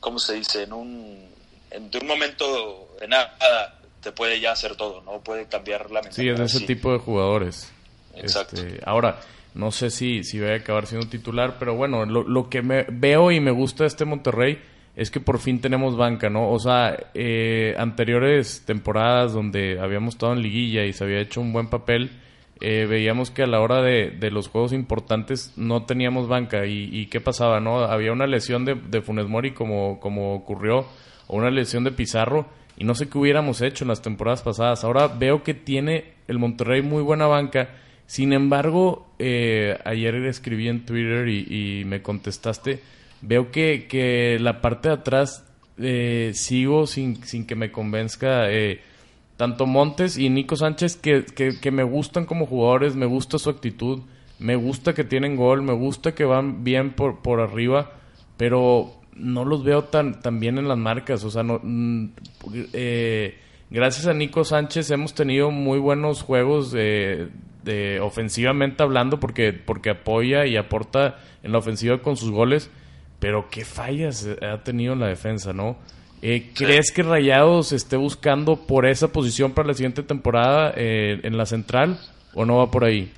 ¿cómo 0.00 0.18
se 0.18 0.34
dice? 0.34 0.64
En 0.64 0.72
un, 0.72 1.28
en 1.70 1.90
un 2.00 2.06
momento 2.06 2.88
de 3.00 3.08
nada 3.08 3.80
te 4.02 4.12
puede 4.12 4.38
ya 4.38 4.52
hacer 4.52 4.76
todo, 4.76 5.02
¿no? 5.02 5.20
Puede 5.20 5.46
cambiar 5.46 5.90
la 5.90 6.02
mentalidad. 6.02 6.36
Sí, 6.36 6.42
es 6.42 6.54
ese 6.54 6.66
tipo 6.66 6.92
de 6.92 6.98
jugadores. 6.98 7.72
Exacto. 8.14 8.56
Este, 8.56 8.80
ahora, 8.84 9.20
no 9.54 9.70
sé 9.70 9.90
si, 9.90 10.22
si 10.22 10.38
va 10.38 10.50
a 10.50 10.56
acabar 10.56 10.86
siendo 10.86 11.08
titular, 11.08 11.56
pero 11.58 11.74
bueno, 11.74 12.04
lo, 12.04 12.22
lo 12.22 12.50
que 12.50 12.60
me 12.60 12.84
veo 12.88 13.32
y 13.32 13.40
me 13.40 13.50
gusta 13.50 13.84
de 13.84 13.88
este 13.88 14.04
Monterrey 14.04 14.58
es 14.96 15.10
que 15.10 15.20
por 15.20 15.38
fin 15.38 15.60
tenemos 15.60 15.96
banca, 15.96 16.30
¿no? 16.30 16.50
O 16.50 16.58
sea, 16.58 16.96
eh, 17.14 17.74
anteriores 17.78 18.62
temporadas 18.64 19.32
donde 19.32 19.80
habíamos 19.80 20.14
estado 20.14 20.34
en 20.34 20.42
liguilla 20.42 20.84
y 20.84 20.92
se 20.92 21.02
había 21.02 21.20
hecho 21.20 21.40
un 21.40 21.52
buen 21.52 21.68
papel, 21.68 22.10
eh, 22.60 22.86
veíamos 22.88 23.30
que 23.30 23.42
a 23.42 23.46
la 23.46 23.60
hora 23.60 23.82
de, 23.82 24.10
de, 24.10 24.30
los 24.30 24.48
juegos 24.48 24.72
importantes 24.72 25.52
no 25.56 25.84
teníamos 25.84 26.28
banca. 26.28 26.66
¿Y, 26.66 27.06
qué 27.06 27.20
pasaba, 27.20 27.60
no? 27.60 27.80
Había 27.80 28.12
una 28.12 28.26
lesión 28.26 28.64
de, 28.64 28.74
de 28.74 29.02
Funes 29.02 29.28
Mori 29.28 29.52
como, 29.52 30.00
como 30.00 30.34
ocurrió, 30.34 30.86
o 31.26 31.36
una 31.36 31.50
lesión 31.50 31.84
de 31.84 31.90
Pizarro, 31.90 32.46
y 32.76 32.84
no 32.84 32.94
sé 32.94 33.08
qué 33.08 33.18
hubiéramos 33.18 33.60
hecho 33.60 33.84
en 33.84 33.88
las 33.88 34.02
temporadas 34.02 34.42
pasadas. 34.42 34.84
Ahora 34.84 35.08
veo 35.08 35.42
que 35.42 35.54
tiene 35.54 36.14
el 36.28 36.38
Monterrey 36.38 36.82
muy 36.82 37.02
buena 37.02 37.26
banca. 37.26 37.70
Sin 38.06 38.32
embargo, 38.32 39.06
eh, 39.18 39.78
ayer 39.84 40.14
escribí 40.26 40.68
en 40.68 40.84
Twitter 40.84 41.28
y, 41.28 41.84
me 41.86 42.02
contestaste. 42.02 42.80
Veo 43.22 43.50
que, 43.50 43.86
que, 43.88 44.38
la 44.40 44.60
parte 44.60 44.88
de 44.88 44.94
atrás 44.94 45.44
eh, 45.78 46.32
sigo 46.34 46.86
sin, 46.86 47.24
sin, 47.24 47.46
que 47.46 47.54
me 47.54 47.72
convenzca 47.72 48.50
eh, 48.50 48.80
tanto 49.36 49.66
Montes 49.66 50.16
y 50.16 50.30
Nico 50.30 50.56
Sánchez, 50.56 50.96
que, 50.96 51.24
que, 51.24 51.58
que, 51.60 51.70
me 51.70 51.82
gustan 51.82 52.24
como 52.24 52.46
jugadores, 52.46 52.94
me 52.94 53.06
gusta 53.06 53.38
su 53.38 53.50
actitud, 53.50 54.00
me 54.38 54.56
gusta 54.56 54.94
que 54.94 55.04
tienen 55.04 55.36
gol, 55.36 55.62
me 55.62 55.72
gusta 55.72 56.14
que 56.14 56.24
van 56.24 56.64
bien 56.64 56.92
por, 56.92 57.20
por 57.20 57.40
arriba, 57.40 57.92
pero 58.36 58.94
no 59.16 59.44
los 59.44 59.64
veo 59.64 59.84
tan, 59.84 60.20
tan 60.20 60.40
bien 60.40 60.58
en 60.58 60.68
las 60.68 60.78
marcas. 60.78 61.24
O 61.24 61.30
sea, 61.30 61.42
no, 61.42 61.60
mm, 61.62 62.06
eh, 62.72 63.38
gracias 63.70 64.06
a 64.06 64.14
Nico 64.14 64.44
Sánchez 64.44 64.90
hemos 64.90 65.14
tenido 65.14 65.50
muy 65.50 65.78
buenos 65.78 66.22
juegos 66.22 66.72
de, 66.72 67.28
de, 67.64 68.00
ofensivamente 68.00 68.82
hablando 68.82 69.20
porque, 69.20 69.52
porque 69.52 69.90
apoya 69.90 70.46
y 70.46 70.56
aporta 70.56 71.18
en 71.42 71.52
la 71.52 71.58
ofensiva 71.58 72.02
con 72.02 72.16
sus 72.16 72.30
goles. 72.30 72.70
Pero 73.20 73.48
qué 73.50 73.64
fallas 73.64 74.28
ha 74.42 74.62
tenido 74.64 74.92
en 74.92 75.00
la 75.00 75.06
defensa, 75.06 75.52
¿no? 75.52 75.76
Eh, 76.26 76.52
¿Crees 76.54 76.90
que 76.90 77.02
Rayados 77.02 77.72
esté 77.72 77.96
buscando 77.96 78.56
por 78.56 78.86
esa 78.86 79.08
posición 79.08 79.52
para 79.52 79.68
la 79.68 79.74
siguiente 79.74 80.02
temporada 80.02 80.72
eh, 80.74 81.20
en 81.22 81.36
la 81.36 81.44
central 81.44 82.00
o 82.32 82.44
no 82.46 82.56
va 82.56 82.70
por 82.70 82.84
ahí? 82.84 83.12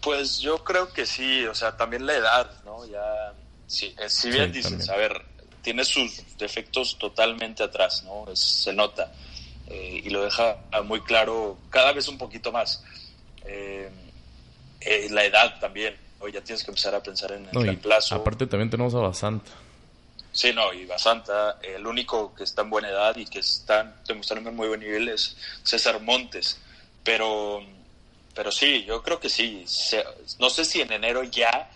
Pues 0.00 0.38
yo 0.38 0.64
creo 0.64 0.92
que 0.92 1.04
sí, 1.04 1.44
o 1.44 1.54
sea, 1.54 1.76
también 1.76 2.06
la 2.06 2.14
edad, 2.14 2.50
¿no? 2.64 2.86
Ya 2.86 3.34
Sí, 3.68 3.94
eh, 4.00 4.08
si 4.08 4.30
bien 4.30 4.50
dices, 4.50 4.88
a 4.88 4.96
ver, 4.96 5.22
tiene 5.62 5.84
sus 5.84 6.22
defectos 6.38 6.96
totalmente 6.98 7.62
atrás, 7.62 8.02
¿no? 8.02 8.24
se 8.34 8.72
nota. 8.72 9.12
Eh, 9.66 10.00
y 10.04 10.08
lo 10.08 10.24
deja 10.24 10.56
muy 10.84 11.02
claro 11.02 11.58
cada 11.68 11.92
vez 11.92 12.08
un 12.08 12.16
poquito 12.16 12.50
más. 12.50 12.82
Eh, 13.44 13.90
la 15.10 15.24
edad 15.24 15.60
también, 15.60 15.94
hoy 16.18 16.32
ya 16.32 16.40
tienes 16.40 16.64
que 16.64 16.70
empezar 16.70 16.94
a 16.94 17.02
pensar 17.02 17.32
en 17.32 17.46
el 17.52 17.62
reemplazo. 17.62 18.14
Aparte 18.14 18.46
también 18.46 18.70
tenemos 18.70 18.94
a 18.94 18.98
Basanta. 18.98 19.50
Sí, 20.38 20.52
no, 20.52 20.72
y 20.72 20.86
Basanta, 20.86 21.58
el 21.62 21.84
único 21.84 22.32
que 22.32 22.44
está 22.44 22.62
en 22.62 22.70
buena 22.70 22.88
edad 22.88 23.16
y 23.16 23.26
que 23.26 23.40
está 23.40 23.96
demostrando 24.06 24.50
un 24.50 24.54
muy 24.54 24.68
buen 24.68 24.78
nivel 24.78 25.08
es 25.08 25.36
César 25.64 26.00
Montes. 26.00 26.60
Pero, 27.02 27.60
pero 28.36 28.52
sí, 28.52 28.84
yo 28.84 29.02
creo 29.02 29.18
que 29.18 29.28
sí. 29.28 29.64
no 30.38 30.48
sé 30.48 30.64
si 30.64 30.80
en 30.80 30.92
enero 30.92 31.24
ya 31.24 31.68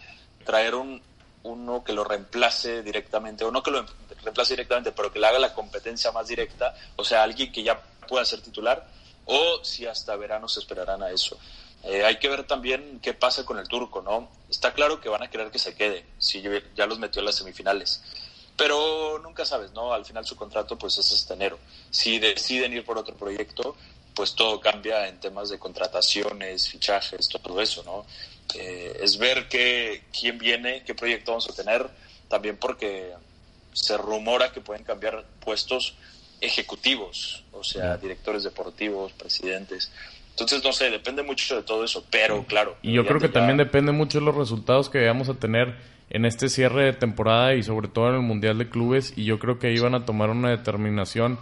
traer 0.44 0.76
un, 0.76 1.02
uno 1.42 1.82
que 1.82 1.92
lo 1.92 2.04
reemplace 2.04 2.84
directamente, 2.84 3.44
o 3.44 3.50
no 3.50 3.64
que 3.64 3.72
lo 3.72 3.84
reemplace 4.22 4.52
directamente, 4.52 4.92
pero 4.92 5.12
que 5.12 5.18
le 5.18 5.26
haga 5.26 5.40
la 5.40 5.54
competencia 5.54 6.12
más 6.12 6.28
directa, 6.28 6.72
o 6.94 7.04
sea, 7.04 7.24
alguien 7.24 7.50
que 7.50 7.64
ya 7.64 7.82
pueda 8.06 8.24
ser 8.24 8.42
titular, 8.42 8.86
o 9.24 9.64
si 9.64 9.86
hasta 9.86 10.14
verano 10.14 10.46
se 10.46 10.60
esperarán 10.60 11.02
a 11.02 11.10
eso. 11.10 11.36
Eh, 11.82 12.04
hay 12.04 12.20
que 12.20 12.28
ver 12.28 12.46
también 12.46 13.00
qué 13.02 13.12
pasa 13.12 13.44
con 13.44 13.58
el 13.58 13.66
turco, 13.66 14.02
¿no? 14.02 14.30
Está 14.48 14.72
claro 14.72 15.00
que 15.00 15.08
van 15.08 15.24
a 15.24 15.30
querer 15.30 15.50
que 15.50 15.58
se 15.58 15.74
quede, 15.74 16.06
si 16.20 16.44
ya 16.76 16.86
los 16.86 17.00
metió 17.00 17.18
en 17.18 17.26
las 17.26 17.34
semifinales. 17.34 18.00
Pero 18.62 19.18
nunca 19.20 19.44
sabes, 19.44 19.72
¿no? 19.72 19.92
Al 19.92 20.04
final 20.04 20.24
su 20.24 20.36
contrato 20.36 20.78
pues 20.78 20.96
es 20.96 21.10
este 21.10 21.34
enero. 21.34 21.58
Si 21.90 22.20
deciden 22.20 22.72
ir 22.72 22.84
por 22.84 22.96
otro 22.96 23.16
proyecto, 23.16 23.74
pues 24.14 24.36
todo 24.36 24.60
cambia 24.60 25.08
en 25.08 25.18
temas 25.18 25.50
de 25.50 25.58
contrataciones, 25.58 26.68
fichajes, 26.68 27.28
todo 27.28 27.60
eso, 27.60 27.82
¿no? 27.82 28.06
Eh, 28.54 29.00
es 29.02 29.18
ver 29.18 29.48
qué, 29.48 30.04
quién 30.16 30.38
viene, 30.38 30.84
qué 30.84 30.94
proyecto 30.94 31.32
vamos 31.32 31.50
a 31.50 31.54
tener, 31.54 31.88
también 32.28 32.56
porque 32.56 33.12
se 33.72 33.96
rumora 33.96 34.52
que 34.52 34.60
pueden 34.60 34.84
cambiar 34.84 35.24
puestos 35.44 35.96
ejecutivos, 36.40 37.42
o 37.50 37.64
sea, 37.64 37.96
directores 37.96 38.44
deportivos, 38.44 39.10
presidentes. 39.14 39.90
Entonces, 40.30 40.62
no 40.62 40.72
sé, 40.72 40.88
depende 40.88 41.24
mucho 41.24 41.56
de 41.56 41.64
todo 41.64 41.84
eso, 41.84 42.04
pero 42.10 42.44
claro. 42.46 42.76
Y 42.80 42.92
yo 42.92 43.04
creo 43.04 43.18
que 43.18 43.28
también 43.28 43.56
depende 43.56 43.90
mucho 43.90 44.20
de 44.20 44.24
los 44.24 44.36
resultados 44.36 44.88
que 44.88 45.04
vamos 45.04 45.28
a 45.28 45.34
tener 45.34 45.76
en 46.12 46.24
este 46.24 46.48
cierre 46.48 46.84
de 46.84 46.92
temporada 46.92 47.54
y 47.54 47.64
sobre 47.64 47.88
todo 47.88 48.10
en 48.10 48.14
el 48.14 48.22
Mundial 48.22 48.58
de 48.58 48.68
Clubes, 48.68 49.12
y 49.16 49.24
yo 49.24 49.40
creo 49.40 49.58
que 49.58 49.78
van 49.80 49.96
a 49.96 50.04
tomar 50.04 50.30
una 50.30 50.50
determinación 50.50 51.38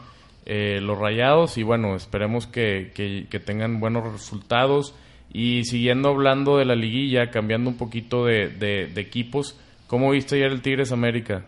eh, 0.46 0.80
los 0.80 0.98
rayados 0.98 1.58
y 1.58 1.62
bueno, 1.62 1.94
esperemos 1.94 2.46
que, 2.46 2.92
que 2.94 3.40
tengan 3.40 3.78
buenos 3.78 4.10
resultados 4.10 4.94
y 5.32 5.64
siguiendo 5.64 6.08
hablando 6.08 6.56
de 6.56 6.64
la 6.64 6.74
liguilla, 6.74 7.30
cambiando 7.30 7.70
un 7.70 7.76
poquito 7.76 8.24
de, 8.24 8.48
de, 8.48 9.00
equipos, 9.00 9.56
¿cómo 9.86 10.10
viste 10.10 10.36
ayer 10.36 10.50
el 10.50 10.62
Tigres 10.62 10.90
América? 10.90 11.44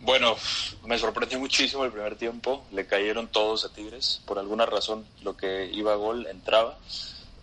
Bueno, 0.00 0.36
me 0.86 0.96
sorprendió 0.96 1.38
muchísimo 1.38 1.84
el 1.84 1.92
primer 1.92 2.16
tiempo. 2.16 2.64
Le 2.72 2.86
cayeron 2.86 3.28
todos 3.28 3.66
a 3.66 3.74
Tigres. 3.74 4.22
Por 4.24 4.38
alguna 4.38 4.64
razón, 4.64 5.04
lo 5.22 5.36
que 5.36 5.70
iba 5.70 5.92
a 5.92 5.96
gol 5.96 6.26
entraba. 6.26 6.78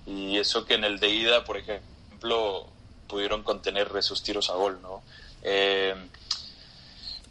Y 0.07 0.37
eso 0.37 0.65
que 0.65 0.73
en 0.73 0.83
el 0.83 0.99
de 0.99 1.09
ida, 1.09 1.43
por 1.43 1.57
ejemplo, 1.57 2.67
pudieron 3.07 3.43
contener 3.43 3.91
esos 3.97 4.23
tiros 4.23 4.49
a 4.49 4.53
gol, 4.53 4.81
¿no? 4.81 5.03
Eh, 5.41 5.95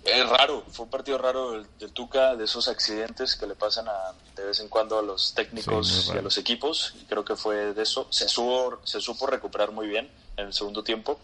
es 0.05 0.29
raro, 0.29 0.63
fue 0.71 0.85
un 0.85 0.91
partido 0.91 1.17
raro 1.17 1.53
del, 1.53 1.93
Tuca, 1.93 2.37
de 2.37 2.45
esos 2.45 2.69
accidentes 2.69 3.37
que 3.37 3.47
le 3.47 3.55
pasan 3.55 3.89
a, 3.89 4.13
de 4.37 4.45
vez 4.45 4.61
en 4.61 4.69
cuando 4.69 4.99
a 4.99 5.03
los 5.03 5.33
técnicos 5.33 6.11
y 6.15 6.19
a 6.19 6.23
los 6.23 6.37
equipos, 6.37 6.95
y 7.01 7.05
creo 7.07 7.25
que 7.25 7.37
fue 7.37 7.73
de 7.73 7.83
eso. 7.83 8.07
Se, 8.11 8.29
supo, 8.29 8.81
se 8.85 9.01
supo 9.01 9.27
recuperar 9.27 9.73
muy 9.73 9.89
bien 9.89 10.11
en 10.37 10.47
el 10.47 10.53
segundo 10.53 10.85
tiempo, 10.85 11.19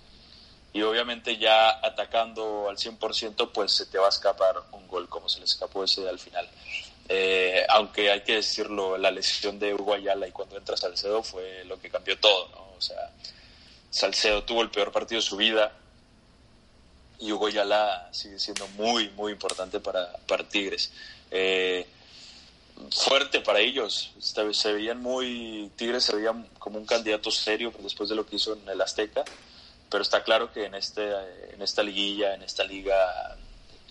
y 0.72 0.82
obviamente 0.82 1.36
ya 1.36 1.70
atacando 1.84 2.70
al 2.70 2.76
100%, 2.78 3.50
pues 3.52 3.72
se 3.72 3.86
te 3.86 3.98
va 3.98 4.06
a 4.06 4.10
escapar 4.10 4.56
un 4.72 4.86
gol 4.88 5.08
como 5.08 5.28
se 5.28 5.40
le 5.40 5.44
escapó 5.44 5.84
ese 5.84 6.08
al 6.08 6.18
final. 6.18 6.48
Eh, 7.08 7.66
aunque 7.68 8.10
hay 8.10 8.22
que 8.22 8.36
decirlo, 8.36 8.96
la 8.96 9.10
lesión 9.10 9.58
de 9.58 9.74
Hugo 9.74 9.94
Ayala 9.94 10.28
y 10.28 10.32
cuando 10.32 10.56
entra 10.56 10.76
Salcedo 10.76 11.24
fue 11.24 11.64
lo 11.64 11.78
que 11.80 11.90
cambió 11.90 12.18
todo, 12.18 12.48
¿no? 12.50 12.76
O 12.78 12.80
sea, 12.80 13.10
Salcedo 13.90 14.44
tuvo 14.44 14.62
el 14.62 14.70
peor 14.70 14.92
partido 14.92 15.20
de 15.20 15.26
su 15.26 15.36
vida, 15.36 15.72
y 17.20 17.32
Hugo 17.32 17.48
Yala 17.48 18.08
sigue 18.12 18.38
siendo 18.38 18.66
muy, 18.68 19.10
muy 19.10 19.32
importante 19.32 19.78
para, 19.78 20.10
para 20.26 20.48
Tigres. 20.48 20.90
Eh, 21.30 21.86
fuerte 22.90 23.40
para 23.40 23.60
ellos, 23.60 24.12
se 24.18 24.72
veían 24.72 25.02
muy, 25.02 25.70
Tigres 25.76 26.04
se 26.04 26.16
veían 26.16 26.48
como 26.58 26.78
un 26.78 26.86
candidato 26.86 27.30
serio 27.30 27.72
después 27.80 28.08
de 28.08 28.14
lo 28.14 28.24
que 28.24 28.36
hizo 28.36 28.54
en 28.54 28.66
el 28.68 28.80
Azteca, 28.80 29.22
pero 29.90 30.02
está 30.02 30.22
claro 30.22 30.50
que 30.50 30.64
en, 30.64 30.74
este, 30.74 31.10
en 31.52 31.60
esta 31.60 31.82
liguilla, 31.82 32.34
en 32.34 32.42
esta 32.42 32.64
liga, 32.64 33.36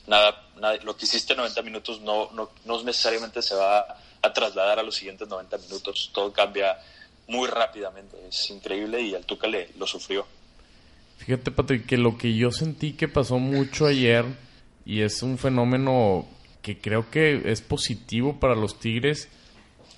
nada, 0.08 0.48
nada 0.56 0.77
lo 0.77 0.98
que 0.98 1.06
hiciste 1.06 1.34
en 1.34 1.38
90 1.38 1.62
minutos 1.62 2.01
no, 2.01 2.32
no, 2.32 2.50
no 2.65 2.84
necesariamente 2.84 3.44
se 3.44 3.53
va 3.53 3.98
a 4.22 4.34
trasladar 4.34 4.79
a 4.79 4.84
los 4.84 4.96
siguientes 4.96 5.27
90 5.27 5.58
minutos, 5.60 6.10
todo 6.13 6.34
cambia 6.34 6.79
muy 7.29 7.48
rápidamente, 7.48 8.17
es 8.27 8.50
increíble 8.50 9.01
y 9.01 9.13
el 9.13 9.25
Tuca 9.25 9.48
le, 9.48 9.69
lo 9.77 9.88
sufrió. 9.88 10.25
Fíjate, 11.17 11.51
Patrick, 11.51 11.86
que 11.86 11.98
lo 11.98 12.17
que 12.17 12.36
yo 12.36 12.51
sentí 12.51 12.93
que 12.93 13.07
pasó 13.07 13.38
mucho 13.39 13.86
ayer, 13.86 14.25
y 14.86 15.01
es 15.01 15.21
un 15.21 15.38
fenómeno 15.38 16.25
que 16.63 16.79
creo 16.79 17.09
que 17.12 17.51
es 17.51 17.62
positivo 17.62 18.39
para 18.39 18.55
los 18.55 18.79
Tigres. 18.79 19.29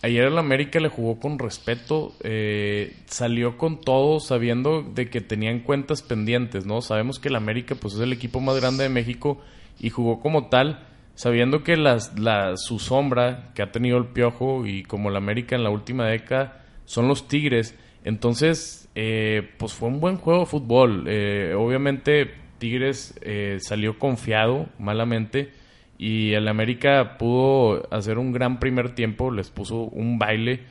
Ayer 0.02 0.26
el 0.26 0.38
América 0.38 0.80
le 0.80 0.90
jugó 0.90 1.20
con 1.20 1.40
respeto, 1.40 2.14
eh, 2.22 2.98
salió 3.06 3.58
con 3.58 3.80
todo 3.80 4.20
sabiendo 4.20 4.82
de 4.82 5.10
que 5.10 5.22
tenían 5.22 5.60
cuentas 5.60 6.02
pendientes, 6.02 6.66
¿no? 6.66 6.82
Sabemos 6.82 7.20
que 7.20 7.30
el 7.30 7.36
América 7.36 7.76
pues 7.76 7.94
es 7.94 8.02
el 8.02 8.12
equipo 8.12 8.42
más 8.42 8.60
grande 8.60 8.84
de 8.84 8.90
México 8.90 9.40
y 9.80 9.90
jugó 9.90 10.20
como 10.20 10.50
tal, 10.50 10.86
sabiendo 11.16 11.64
que 11.64 11.78
las, 11.78 12.20
la, 12.20 12.58
su 12.58 12.80
sombra 12.80 13.52
que 13.54 13.62
ha 13.62 13.72
tenido 13.72 13.98
el 13.98 14.08
Piojo 14.08 14.66
y 14.66 14.84
como 14.84 15.10
el 15.10 15.16
América 15.16 15.56
en 15.56 15.64
la 15.64 15.70
última 15.70 16.08
década 16.08 16.61
son 16.92 17.08
los 17.08 17.28
Tigres. 17.30 17.74
Entonces, 18.04 18.90
eh, 18.96 19.50
pues 19.58 19.74
fue 19.74 19.88
un 19.88 20.02
buen 20.02 20.18
juego 20.18 20.42
de 20.42 20.46
fútbol. 20.46 21.06
Eh, 21.08 21.54
obviamente 21.58 22.34
Tigres 22.58 23.18
eh, 23.22 23.58
salió 23.62 23.98
confiado 23.98 24.68
malamente 24.78 25.52
y 25.98 26.34
el 26.34 26.50
América 26.50 27.18
pudo 27.18 27.88
hacer 27.92 28.18
un 28.18 28.34
gran 28.34 28.60
primer 28.60 28.94
tiempo, 28.94 29.32
les 29.32 29.50
puso 29.52 29.84
un 29.84 30.20
baile 30.20 30.62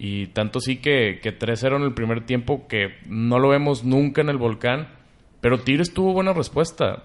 y 0.00 0.28
tanto 0.28 0.60
sí 0.60 0.78
que, 0.78 1.20
que 1.22 1.38
3-0 1.38 1.76
en 1.76 1.82
el 1.82 1.94
primer 1.94 2.26
tiempo 2.26 2.66
que 2.66 2.94
no 3.06 3.38
lo 3.38 3.50
vemos 3.50 3.84
nunca 3.84 4.20
en 4.20 4.30
el 4.30 4.36
volcán, 4.38 4.88
pero 5.40 5.60
Tigres 5.60 5.94
tuvo 5.94 6.12
buena 6.12 6.32
respuesta. 6.32 7.02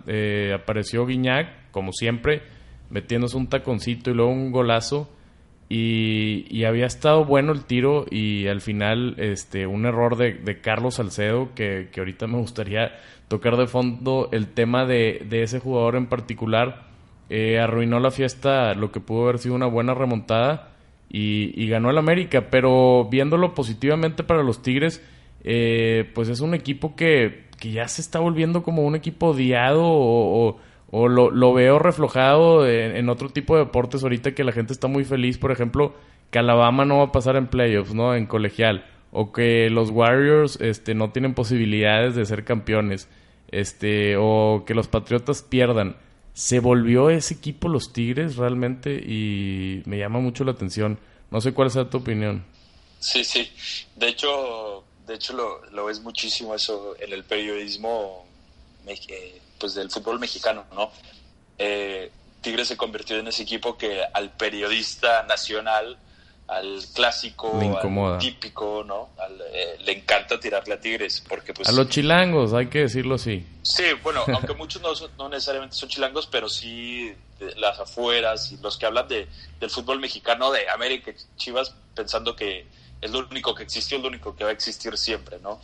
apareció 0.55 1.05
Guiñac, 1.05 1.69
como 1.71 1.91
siempre, 1.91 2.41
metiéndose 2.89 3.37
un 3.37 3.47
taconcito 3.47 4.09
y 4.09 4.15
luego 4.15 4.31
un 4.31 4.51
golazo 4.51 5.12
y, 5.75 6.65
había 6.65 6.85
estado 6.85 7.25
bueno 7.25 7.51
el 7.51 7.65
tiro 7.65 8.05
y 8.11 8.47
al 8.47 8.61
final 8.61 9.15
este 9.17 9.65
un 9.65 9.87
error 9.87 10.17
de, 10.17 10.59
Carlos 10.61 10.95
Salcedo 10.95 11.49
que, 11.55 11.89
ahorita 11.97 12.27
me 12.27 12.37
gustaría 12.37 12.91
tocar 13.27 13.57
de 13.57 13.65
fondo 13.65 14.29
el 14.31 14.47
tema 14.49 14.85
de, 14.85 15.25
ese 15.31 15.59
jugador 15.59 15.95
en 15.95 16.05
particular. 16.05 16.83
Eh, 17.29 17.57
arruinó 17.57 17.99
la 17.99 18.11
fiesta 18.11 18.75
lo 18.75 18.91
que 18.91 18.99
pudo 18.99 19.23
haber 19.23 19.39
sido 19.39 19.55
una 19.55 19.65
buena 19.65 19.95
remontada 19.95 20.69
y, 21.09 21.67
ganó 21.67 21.89
el 21.89 21.97
América, 21.97 22.49
pero 22.51 23.07
viéndolo 23.09 23.55
positivamente 23.55 24.23
para 24.23 24.43
los 24.43 24.61
Tigres, 24.61 25.03
eh, 25.43 26.07
pues 26.13 26.29
es 26.29 26.41
un 26.41 26.53
equipo 26.53 26.95
que, 26.95 27.45
ya 27.61 27.87
se 27.87 28.01
está 28.01 28.19
volviendo 28.19 28.61
como 28.61 28.83
un 28.83 28.95
equipo 28.95 29.27
odiado 29.27 29.81
o 29.85 30.59
lo, 30.93 31.31
lo 31.31 31.53
veo 31.53 31.79
reflejado 31.79 32.67
en, 32.67 33.09
otro 33.09 33.29
tipo 33.29 33.55
de 33.55 33.65
deportes 33.65 34.03
ahorita 34.03 34.35
que 34.35 34.43
la 34.43 34.51
gente 34.51 34.73
está 34.73 34.87
muy 34.87 35.03
feliz, 35.03 35.39
por 35.39 35.51
ejemplo, 35.51 35.95
que 36.29 36.39
Alabama 36.39 36.85
no 36.85 36.99
va 36.99 37.05
a 37.05 37.11
pasar 37.11 37.35
en 37.35 37.47
playoffs, 37.47 37.93
¿no? 37.93 38.15
En 38.15 38.27
colegial. 38.27 38.85
O 39.11 39.31
que 39.31 39.69
los 39.69 39.89
Warriors 39.89 40.59
este, 40.61 40.93
no 40.93 41.11
tienen 41.11 41.33
posibilidades 41.33 42.15
de 42.15 42.25
ser 42.25 42.43
campeones. 42.43 43.07
Este, 43.49 44.17
o 44.17 44.63
que 44.67 44.75
los 44.75 44.87
Patriotas 44.87 45.41
pierdan. 45.41 45.95
Se 46.33 46.59
volvió 46.59 47.09
ese 47.09 47.35
equipo 47.35 47.69
los 47.69 47.91
Tigres 47.91 48.37
realmente 48.37 48.93
y 48.93 49.81
me 49.85 49.97
llama 49.97 50.19
mucho 50.19 50.43
la 50.43 50.51
atención. 50.51 50.99
No 51.31 51.41
sé 51.41 51.53
cuál 51.53 51.71
sea 51.71 51.89
tu 51.89 51.97
opinión. 51.97 52.43
Sí, 52.99 53.23
sí. 53.23 53.51
De 53.95 54.09
hecho, 54.09 54.83
de 55.07 55.15
hecho 55.15 55.33
lo, 55.33 55.65
lo 55.71 55.85
ves 55.85 56.01
muchísimo 56.01 56.53
eso 56.53 56.95
en 56.99 57.13
el 57.13 57.23
periodismo 57.23 58.25
eh, 58.87 59.41
pues 59.63 59.75
del 59.75 59.89
fútbol 59.89 60.19
mexicano, 60.19 60.65
¿no? 60.75 60.91
Eh, 61.57 62.11
Tigres 62.41 62.67
se 62.67 62.75
convirtió 62.75 63.17
en 63.17 63.29
ese 63.29 63.43
equipo 63.43 63.77
que 63.77 64.03
al 64.13 64.31
periodista 64.31 65.23
nacional, 65.23 65.97
al 66.49 66.81
clásico, 66.93 67.57
al 67.61 68.17
típico, 68.17 68.83
¿no? 68.85 69.11
Eh, 69.53 69.77
le 69.85 69.99
encanta 69.99 70.37
tirarle 70.37 70.73
a 70.73 70.81
Tigres 70.81 71.23
porque 71.29 71.53
pues 71.53 71.69
a 71.69 71.71
los 71.71 71.87
chilangos, 71.87 72.51
hay 72.51 72.67
que 72.67 72.79
decirlo 72.79 73.15
así. 73.15 73.47
Sí, 73.61 73.85
bueno, 74.03 74.25
aunque 74.33 74.53
muchos 74.53 74.81
no, 74.81 74.89
no 75.17 75.29
necesariamente 75.29 75.77
son 75.77 75.87
chilangos, 75.87 76.27
pero 76.27 76.49
sí 76.49 77.15
las 77.55 77.79
afueras 77.79 78.51
y 78.51 78.57
los 78.57 78.77
que 78.77 78.85
hablan 78.85 79.07
de, 79.07 79.29
del 79.61 79.69
fútbol 79.69 80.01
mexicano 80.01 80.51
de 80.51 80.69
América, 80.71 81.13
Chivas, 81.37 81.73
pensando 81.95 82.35
que 82.35 82.67
es 82.99 83.11
lo 83.11 83.19
único 83.19 83.55
que 83.55 83.63
existió, 83.63 83.95
es 83.95 84.03
lo 84.03 84.09
único 84.09 84.35
que 84.35 84.43
va 84.43 84.49
a 84.49 84.53
existir 84.53 84.97
siempre, 84.97 85.39
¿no? 85.39 85.61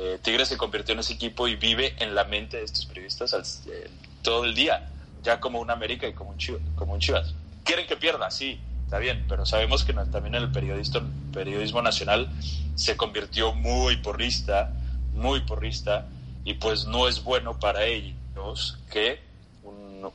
Eh, 0.00 0.20
Tigres 0.22 0.46
se 0.46 0.56
convirtió 0.56 0.92
en 0.92 1.00
ese 1.00 1.14
equipo 1.14 1.48
y 1.48 1.56
vive 1.56 1.96
en 1.98 2.14
la 2.14 2.22
mente 2.22 2.58
de 2.58 2.62
estos 2.62 2.86
periodistas 2.86 3.64
eh, 3.66 3.90
todo 4.22 4.44
el 4.44 4.54
día, 4.54 4.88
ya 5.24 5.40
como 5.40 5.58
un 5.60 5.72
América 5.72 6.06
y 6.06 6.12
como 6.12 6.30
un, 6.30 6.38
Chivas. 6.38 7.34
Quieren 7.64 7.84
que 7.84 7.96
pierda, 7.96 8.30
sí, 8.30 8.60
está 8.84 8.98
bien, 9.00 9.24
pero 9.28 9.44
sabemos 9.44 9.84
que 9.84 9.92
también 9.92 10.36
el 10.36 10.52
periodismo, 10.52 11.82
nacional 11.82 12.30
se 12.76 12.96
convirtió 12.96 13.52
muy 13.54 13.96
porrista, 13.96 14.72
muy 15.14 15.40
porrista, 15.40 16.06
y 16.44 16.54
pues 16.54 16.86
no 16.86 17.08
es 17.08 17.24
bueno 17.24 17.58
para 17.58 17.84
ellos 17.84 18.78
que 18.92 19.18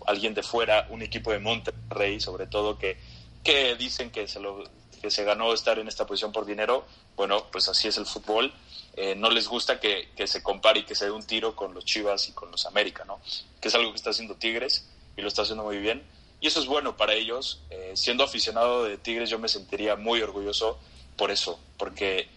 alguien 0.07 0.33
de 0.33 0.43
fuera, 0.43 0.87
un 0.91 1.01
equipo 1.01 1.33
de 1.33 1.39
Monterrey, 1.39 2.21
sobre 2.21 2.47
todo, 2.47 2.79
que, 2.79 2.97
que 3.43 3.75
dicen 3.75 4.11
que 4.11 4.29
se 4.29 5.23
ganó 5.25 5.53
estar 5.53 5.77
en 5.77 5.89
esta 5.89 6.07
posición 6.07 6.31
por 6.31 6.45
dinero, 6.45 6.87
bueno, 7.17 7.47
pues 7.51 7.67
así 7.67 7.89
es 7.89 7.97
el 7.97 8.05
fútbol 8.05 8.53
eh, 8.95 9.15
no 9.15 9.29
les 9.29 9.47
gusta 9.47 9.79
que, 9.79 10.07
se 10.25 10.43
compare 10.43 10.81
y 10.81 10.83
que 10.83 10.95
se 10.95 11.05
dé 11.05 11.11
un 11.11 11.23
tiro 11.23 11.55
con 11.55 11.73
los 11.73 11.83
Chivas 11.83 12.29
y 12.29 12.31
con 12.33 12.51
los 12.51 12.65
América, 12.65 13.03
¿no? 13.05 13.19
Que 13.59 13.69
es 13.69 13.75
algo 13.75 13.91
que 13.91 13.97
está 13.97 14.11
haciendo 14.11 14.35
Tigres 14.35 14.87
y 15.17 15.21
lo 15.21 15.27
está 15.27 15.41
haciendo 15.41 15.63
muy 15.63 15.77
bien. 15.77 16.03
Y 16.39 16.47
eso 16.47 16.59
es 16.59 16.67
bueno 16.67 16.95
para 16.95 17.13
ellos. 17.13 17.63
Eh, 17.69 17.93
siendo 17.95 18.23
aficionado 18.23 18.83
de 18.83 18.97
Tigres 18.97 19.29
yo 19.29 19.39
me 19.39 19.47
sentiría 19.47 19.95
muy 19.95 20.21
orgulloso 20.21 20.79
por 21.17 21.31
eso, 21.31 21.59
porque 21.77 22.27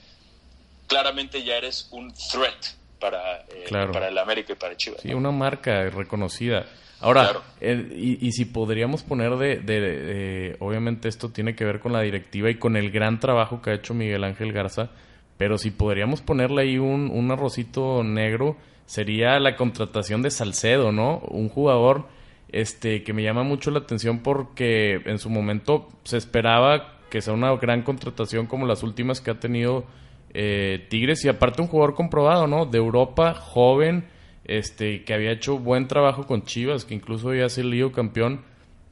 claramente 0.86 1.42
ya 1.42 1.56
eres 1.56 1.88
un 1.90 2.12
threat 2.12 2.66
para, 3.00 3.40
eh, 3.48 3.66
para 3.70 4.08
el 4.08 4.16
América 4.16 4.52
y 4.54 4.56
para 4.56 4.76
Chivas. 4.76 5.02
Sí, 5.02 5.12
una 5.12 5.30
marca 5.30 5.90
reconocida. 5.90 6.66
Ahora, 7.00 7.42
y, 7.60 8.32
si 8.32 8.46
podríamos 8.46 9.02
poner 9.02 9.36
de, 9.36 10.56
obviamente 10.60 11.08
esto 11.08 11.28
tiene 11.28 11.54
que 11.54 11.66
ver 11.66 11.80
con 11.80 11.92
la 11.92 12.00
directiva 12.00 12.48
y 12.48 12.54
con 12.54 12.75
el 12.75 12.90
gran 12.90 13.20
trabajo 13.20 13.60
que 13.60 13.70
ha 13.70 13.75
hecho 13.75 13.92
Miguel 13.92 14.25
Ángel 14.25 14.52
Garza, 14.54 14.88
pero 15.38 15.58
si 15.58 15.70
podríamos 15.70 16.22
ponerle 16.22 16.62
ahí 16.62 16.78
un, 16.78 17.10
un 17.10 17.30
arrocito 17.30 18.02
negro, 18.02 18.56
sería 18.86 19.38
la 19.38 19.56
contratación 19.56 20.22
de 20.22 20.30
Salcedo, 20.30 20.92
¿no? 20.92 21.18
Un 21.28 21.49
jugador 21.49 22.06
este 22.49 23.02
que 23.02 23.12
me 23.12 23.22
llama 23.22 23.42
mucho 23.42 23.70
la 23.70 23.80
atención 23.80 24.20
porque 24.20 25.00
en 25.04 25.18
su 25.18 25.28
momento 25.28 25.88
se 26.04 26.16
esperaba 26.16 27.00
que 27.10 27.20
sea 27.20 27.34
una 27.34 27.54
gran 27.56 27.82
contratación 27.82 28.46
como 28.46 28.66
las 28.66 28.82
últimas 28.82 29.20
que 29.20 29.30
ha 29.30 29.40
tenido 29.40 29.84
eh, 30.32 30.86
Tigres 30.88 31.25
y 31.25 31.28
aparte 31.28 31.62
un 31.62 31.68
jugador 31.68 31.94
comprobado, 31.94 32.46
¿no? 32.46 32.66
De 32.66 32.78
Europa, 32.78 33.34
joven, 33.34 34.04
este 34.44 35.04
que 35.04 35.14
había 35.14 35.32
hecho 35.32 35.58
buen 35.58 35.88
trabajo 35.88 36.26
con 36.26 36.42
Chivas, 36.42 36.84
que 36.84 36.94
incluso 36.94 37.30
había 37.30 37.49
salido 37.49 37.92
campeón 37.92 38.42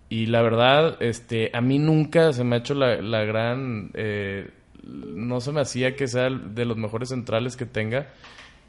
y 0.08 0.26
la 0.26 0.42
verdad, 0.42 0.96
este 1.00 1.50
a 1.54 1.60
mí 1.60 1.78
nunca 1.78 2.32
se 2.32 2.44
me 2.44 2.56
ha 2.56 2.58
hecho 2.60 2.74
la, 2.74 3.00
la 3.00 3.24
gran 3.24 3.90
eh, 3.94 4.50
no 4.86 5.40
se 5.40 5.52
me 5.52 5.60
hacía 5.60 5.96
que 5.96 6.08
sea 6.08 6.30
de 6.30 6.64
los 6.64 6.76
mejores 6.76 7.10
centrales 7.10 7.56
que 7.56 7.66
tenga, 7.66 8.08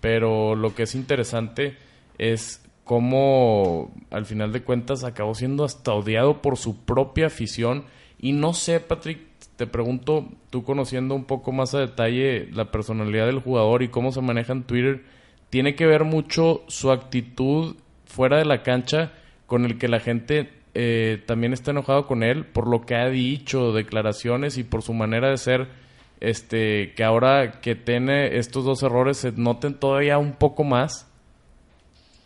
pero 0.01 0.55
lo 0.55 0.75
que 0.75 0.83
es 0.83 0.95
interesante 0.95 1.77
es 2.17 2.63
cómo 2.83 3.91
al 4.11 4.25
final 4.25 4.53
de 4.53 4.63
cuentas 4.63 5.03
acabó 5.03 5.33
siendo 5.33 5.65
hasta 5.65 5.93
odiado 5.93 6.41
por 6.41 6.57
su 6.57 6.85
propia 6.85 7.27
afición. 7.27 7.85
Y 8.19 8.31
no 8.31 8.53
sé, 8.53 8.79
Patrick, 8.79 9.19
te 9.57 9.67
pregunto, 9.67 10.29
tú 10.49 10.63
conociendo 10.63 11.15
un 11.15 11.25
poco 11.25 11.51
más 11.51 11.73
a 11.73 11.79
detalle 11.79 12.47
la 12.51 12.71
personalidad 12.71 13.25
del 13.25 13.39
jugador 13.39 13.83
y 13.83 13.89
cómo 13.89 14.11
se 14.11 14.21
maneja 14.21 14.53
en 14.53 14.63
Twitter, 14.63 15.03
¿tiene 15.49 15.75
que 15.75 15.85
ver 15.85 16.03
mucho 16.03 16.63
su 16.67 16.91
actitud 16.91 17.75
fuera 18.05 18.37
de 18.37 18.45
la 18.45 18.63
cancha 18.63 19.13
con 19.47 19.65
el 19.65 19.77
que 19.77 19.87
la 19.87 19.99
gente 19.99 20.49
eh, 20.73 21.23
también 21.25 21.53
está 21.53 21.71
enojado 21.71 22.05
con 22.05 22.23
él 22.23 22.45
por 22.45 22.67
lo 22.67 22.81
que 22.85 22.95
ha 22.95 23.09
dicho, 23.09 23.71
declaraciones 23.73 24.57
y 24.57 24.63
por 24.63 24.81
su 24.81 24.93
manera 24.93 25.29
de 25.29 25.37
ser? 25.37 25.84
Este, 26.19 26.93
que 26.95 27.03
ahora 27.03 27.61
que 27.61 27.75
tiene 27.75 28.37
estos 28.37 28.65
dos 28.65 28.83
errores 28.83 29.17
se 29.17 29.31
noten 29.31 29.75
todavía 29.75 30.17
un 30.17 30.33
poco 30.33 30.63
más. 30.63 31.05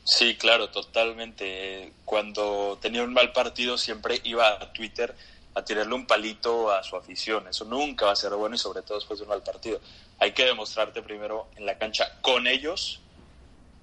Sí, 0.04 0.36
claro, 0.36 0.70
totalmente. 0.70 1.94
Cuando 2.06 2.78
tenía 2.82 3.04
un 3.04 3.14
mal 3.14 3.32
partido 3.32 3.78
siempre 3.78 4.20
iba 4.24 4.54
a 4.54 4.74
Twitter 4.74 5.16
a 5.54 5.64
tirarle 5.64 5.94
un 5.94 6.08
palito 6.08 6.72
a 6.72 6.84
su 6.84 6.96
afición. 6.96 7.48
Eso 7.48 7.66
nunca 7.66 8.06
va 8.06 8.14
a 8.14 8.16
ser 8.16 8.34
bueno 8.34 8.56
y 8.56 8.58
sobre 8.58 8.82
todo 8.82 8.98
después 8.98 9.20
de 9.20 9.24
un 9.24 9.30
mal 9.30 9.44
partido. 9.44 9.80
Hay 10.20 10.32
que 10.32 10.46
demostrarte 10.46 11.02
primero 11.02 11.48
en 11.56 11.66
la 11.66 11.78
cancha 11.78 12.18
con 12.22 12.48
ellos, 12.48 13.02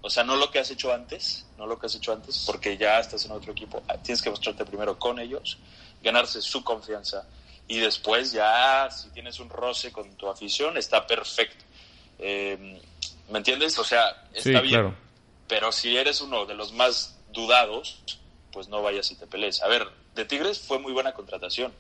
o 0.01 0.11
sea, 0.11 0.23
no 0.25 0.37
lo 0.37 0.51
que 0.51 0.59
has 0.59 0.71
hecho 0.71 0.93
antes, 0.93 1.47
no 1.59 1.67
lo 1.67 1.79
que 1.79 1.87
has 1.87 1.95
hecho 1.95 2.13
antes, 2.13 2.45
porque 2.47 2.77
ya 2.77 3.01
estás 3.01 3.25
en 3.25 3.33
otro 3.33 3.53
equipo. 3.53 3.83
Tienes 4.03 4.23
que 4.23 4.31
mostrarte 4.31 4.65
primero 4.65 4.99
con 4.99 5.19
ellos, 5.19 5.59
ganarse 6.03 6.41
su 6.41 6.63
confianza, 6.63 7.27
y 7.69 7.81
después 7.81 8.33
ya 8.33 8.89
si 8.91 9.11
tienes 9.11 9.41
un 9.41 9.51
roce 9.51 9.93
con 9.93 10.15
tu 10.17 10.29
afición 10.29 10.77
está 10.77 11.07
perfecto. 11.07 11.65
Eh, 12.19 12.81
¿Me 13.31 13.39
entiendes? 13.39 13.79
O 13.79 13.85
sea, 13.85 14.25
está 14.33 14.61
bien. 14.61 14.95
Pero 15.49 15.73
si 15.73 15.97
eres 15.97 16.21
uno 16.21 16.47
de 16.47 16.55
los 16.55 16.73
más 16.73 17.19
dudados, 17.33 18.03
pues 18.53 18.69
no 18.69 18.83
vayas 18.83 19.11
y 19.11 19.17
te 19.17 19.27
pelees. 19.27 19.63
A 19.63 19.69
ver, 19.69 19.89
de 20.15 20.25
Tigres 20.25 20.61
fue 20.61 20.79
muy 20.79 20.93
buena 20.93 21.13
contratación. 21.13 21.73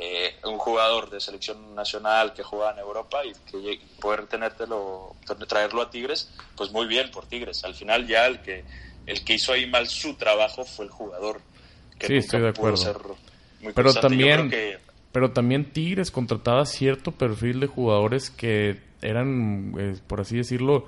Eh, 0.00 0.36
un 0.44 0.58
jugador 0.58 1.10
de 1.10 1.20
selección 1.20 1.74
nacional 1.74 2.32
que 2.32 2.44
juega 2.44 2.70
en 2.70 2.78
Europa 2.78 3.24
y 3.24 3.32
que 3.50 3.80
poder 4.00 4.26
tenértelo, 4.26 5.16
traerlo 5.48 5.82
a 5.82 5.90
Tigres, 5.90 6.30
pues 6.56 6.70
muy 6.70 6.86
bien 6.86 7.10
por 7.10 7.26
Tigres. 7.26 7.64
Al 7.64 7.74
final 7.74 8.06
ya 8.06 8.26
el 8.26 8.40
que 8.40 8.64
el 9.06 9.24
que 9.24 9.34
hizo 9.34 9.52
ahí 9.52 9.66
mal 9.66 9.88
su 9.88 10.14
trabajo 10.14 10.64
fue 10.64 10.84
el 10.84 10.90
jugador. 10.90 11.40
Que 11.98 12.06
sí, 12.06 12.16
estoy 12.18 12.42
de 12.42 12.50
acuerdo. 12.50 13.16
Pero 13.74 13.94
también 13.94 14.52
pero 15.12 15.32
también 15.32 15.66
Tigres 15.72 16.10
contrataba 16.10 16.64
cierto 16.66 17.12
perfil 17.12 17.60
de 17.60 17.66
jugadores 17.66 18.30
que 18.30 18.80
eran, 19.02 19.74
eh, 19.78 19.96
por 20.06 20.20
así 20.20 20.36
decirlo, 20.36 20.86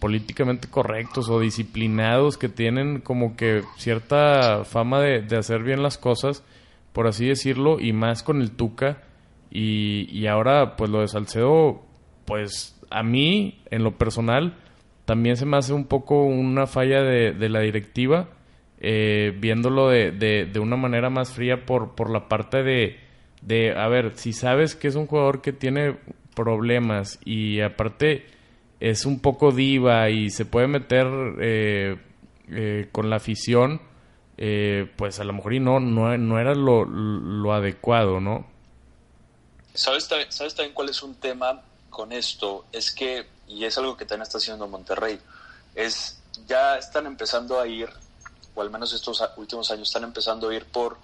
políticamente 0.00 0.68
correctos 0.68 1.28
o 1.28 1.38
disciplinados, 1.38 2.36
que 2.36 2.48
tienen 2.48 3.00
como 3.00 3.36
que 3.36 3.62
cierta 3.76 4.64
fama 4.64 5.00
de, 5.00 5.36
hacer 5.36 5.62
bien 5.62 5.82
las 5.82 5.96
cosas, 5.96 6.42
por 6.92 7.06
así 7.06 7.26
decirlo, 7.26 7.78
y 7.78 7.92
más 7.92 8.22
con 8.22 8.40
el 8.40 8.50
Tuca. 8.50 9.02
Y, 9.50 10.08
y 10.10 10.26
ahora, 10.26 10.76
pues 10.76 10.90
lo 10.90 11.02
de 11.02 11.08
Salcedo, 11.08 11.82
pues 12.24 12.80
a 12.90 13.02
mí, 13.02 13.62
en 13.70 13.84
lo 13.84 13.96
personal, 13.96 14.56
también 15.04 15.36
se 15.36 15.46
me 15.46 15.56
hace 15.56 15.72
un 15.72 15.84
poco 15.84 16.24
una 16.24 16.66
falla 16.66 17.02
de, 17.02 17.32
de 17.32 17.48
la 17.48 17.60
directiva, 17.60 18.28
eh, 18.80 19.36
viéndolo 19.38 19.88
de, 19.88 20.10
de, 20.10 20.46
de, 20.46 20.58
una 20.58 20.76
manera 20.76 21.10
más 21.10 21.32
fría 21.32 21.64
por, 21.64 21.94
por 21.94 22.10
la 22.10 22.28
parte 22.28 22.62
de 22.62 22.98
de, 23.42 23.76
a 23.76 23.88
ver, 23.88 24.16
si 24.16 24.32
sabes 24.32 24.74
que 24.74 24.88
es 24.88 24.94
un 24.94 25.06
jugador 25.06 25.42
que 25.42 25.52
tiene 25.52 25.98
problemas 26.34 27.18
y 27.24 27.60
aparte 27.60 28.26
es 28.80 29.04
un 29.04 29.20
poco 29.20 29.52
diva 29.52 30.08
y 30.10 30.30
se 30.30 30.44
puede 30.44 30.66
meter 30.66 31.06
eh, 31.40 31.96
eh, 32.48 32.88
con 32.90 33.10
la 33.10 33.16
afición, 33.16 33.80
eh, 34.38 34.90
pues 34.96 35.20
a 35.20 35.24
lo 35.24 35.32
mejor 35.32 35.54
y 35.54 35.60
no, 35.60 35.78
no, 35.78 36.40
era 36.40 36.54
lo, 36.54 36.84
lo, 36.84 37.52
adecuado, 37.52 38.20
¿no? 38.20 38.46
¿Sabes, 39.74 40.08
¿Sabes 40.28 40.54
también 40.54 40.74
cuál 40.74 40.88
es 40.88 41.02
un 41.02 41.14
tema 41.14 41.62
con 41.90 42.12
esto? 42.12 42.64
Es 42.72 42.92
que, 42.92 43.26
y 43.46 43.64
es 43.64 43.76
algo 43.78 43.96
que 43.96 44.04
también 44.04 44.22
está 44.22 44.38
haciendo 44.38 44.66
Monterrey, 44.68 45.18
es 45.74 46.20
ya 46.46 46.76
están 46.76 47.06
empezando 47.06 47.60
a 47.60 47.66
ir, 47.66 47.88
o 48.54 48.62
al 48.62 48.70
menos 48.70 48.92
estos 48.92 49.22
últimos 49.36 49.70
años 49.70 49.88
están 49.88 50.04
empezando 50.04 50.48
a 50.48 50.54
ir 50.54 50.64
por 50.66 50.98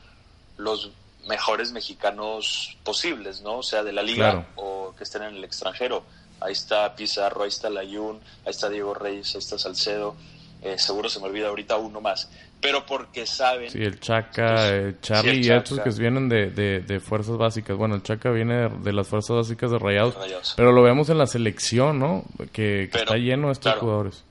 los 0.56 0.90
mejores 1.28 1.72
mexicanos 1.72 2.76
posibles, 2.82 3.42
¿no? 3.42 3.58
O 3.58 3.62
sea, 3.62 3.82
de 3.84 3.92
la 3.92 4.02
liga 4.02 4.46
o 4.56 4.94
que 4.96 5.04
estén 5.04 5.22
en 5.22 5.36
el 5.36 5.44
extranjero. 5.44 6.02
Ahí 6.40 6.52
está 6.52 6.94
Pizarro, 6.94 7.42
ahí 7.42 7.48
está 7.48 7.68
Layun, 7.68 8.20
ahí 8.44 8.50
está 8.50 8.68
Diego 8.68 8.94
Reyes, 8.94 9.34
ahí 9.34 9.38
está 9.38 9.58
Salcedo. 9.58 10.16
eh, 10.62 10.78
seguro 10.78 11.08
se 11.08 11.20
me 11.20 11.26
olvida 11.26 11.48
ahorita 11.48 11.76
uno 11.76 12.00
más, 12.00 12.28
pero 12.60 12.84
porque 12.84 13.26
saben... 13.26 13.70
Sí, 13.70 13.78
el 13.78 14.00
Chaca, 14.00 14.68
eh, 14.68 14.96
Charlie 15.00 15.46
y 15.46 15.50
estos 15.50 15.78
que 15.80 15.90
vienen 15.90 16.28
de, 16.28 16.50
de, 16.50 17.00
fuerzas 17.00 17.36
básicas. 17.36 17.76
Bueno, 17.76 17.94
el 17.94 18.02
Chaca 18.02 18.30
viene 18.30 18.68
de, 18.68 18.92
las 18.92 19.06
fuerzas 19.06 19.36
básicas 19.36 19.70
de 19.70 19.78
Rayados, 19.78 20.16
pero 20.56 20.72
lo 20.72 20.82
vemos 20.82 21.08
en 21.10 21.18
la 21.18 21.26
selección, 21.26 21.98
¿no? 21.98 22.24
Que, 22.52 22.84
está 22.84 23.16
lleno 23.16 23.48
de 23.48 23.52
estos 23.52 23.74
jugadores. 23.74 24.24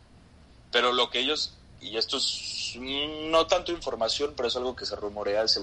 Pero 0.71 0.91
lo 0.91 1.09
que 1.09 1.19
ellos, 1.19 1.53
y 1.81 1.95
esto 1.95 2.17
es 2.17 2.56
no 2.77 3.47
tanto 3.47 3.71
información, 3.71 4.33
pero 4.35 4.47
es 4.47 4.55
algo 4.55 4.75
que 4.75 4.85
se 4.85 4.95
rumorea, 4.95 5.43
es 5.43 5.59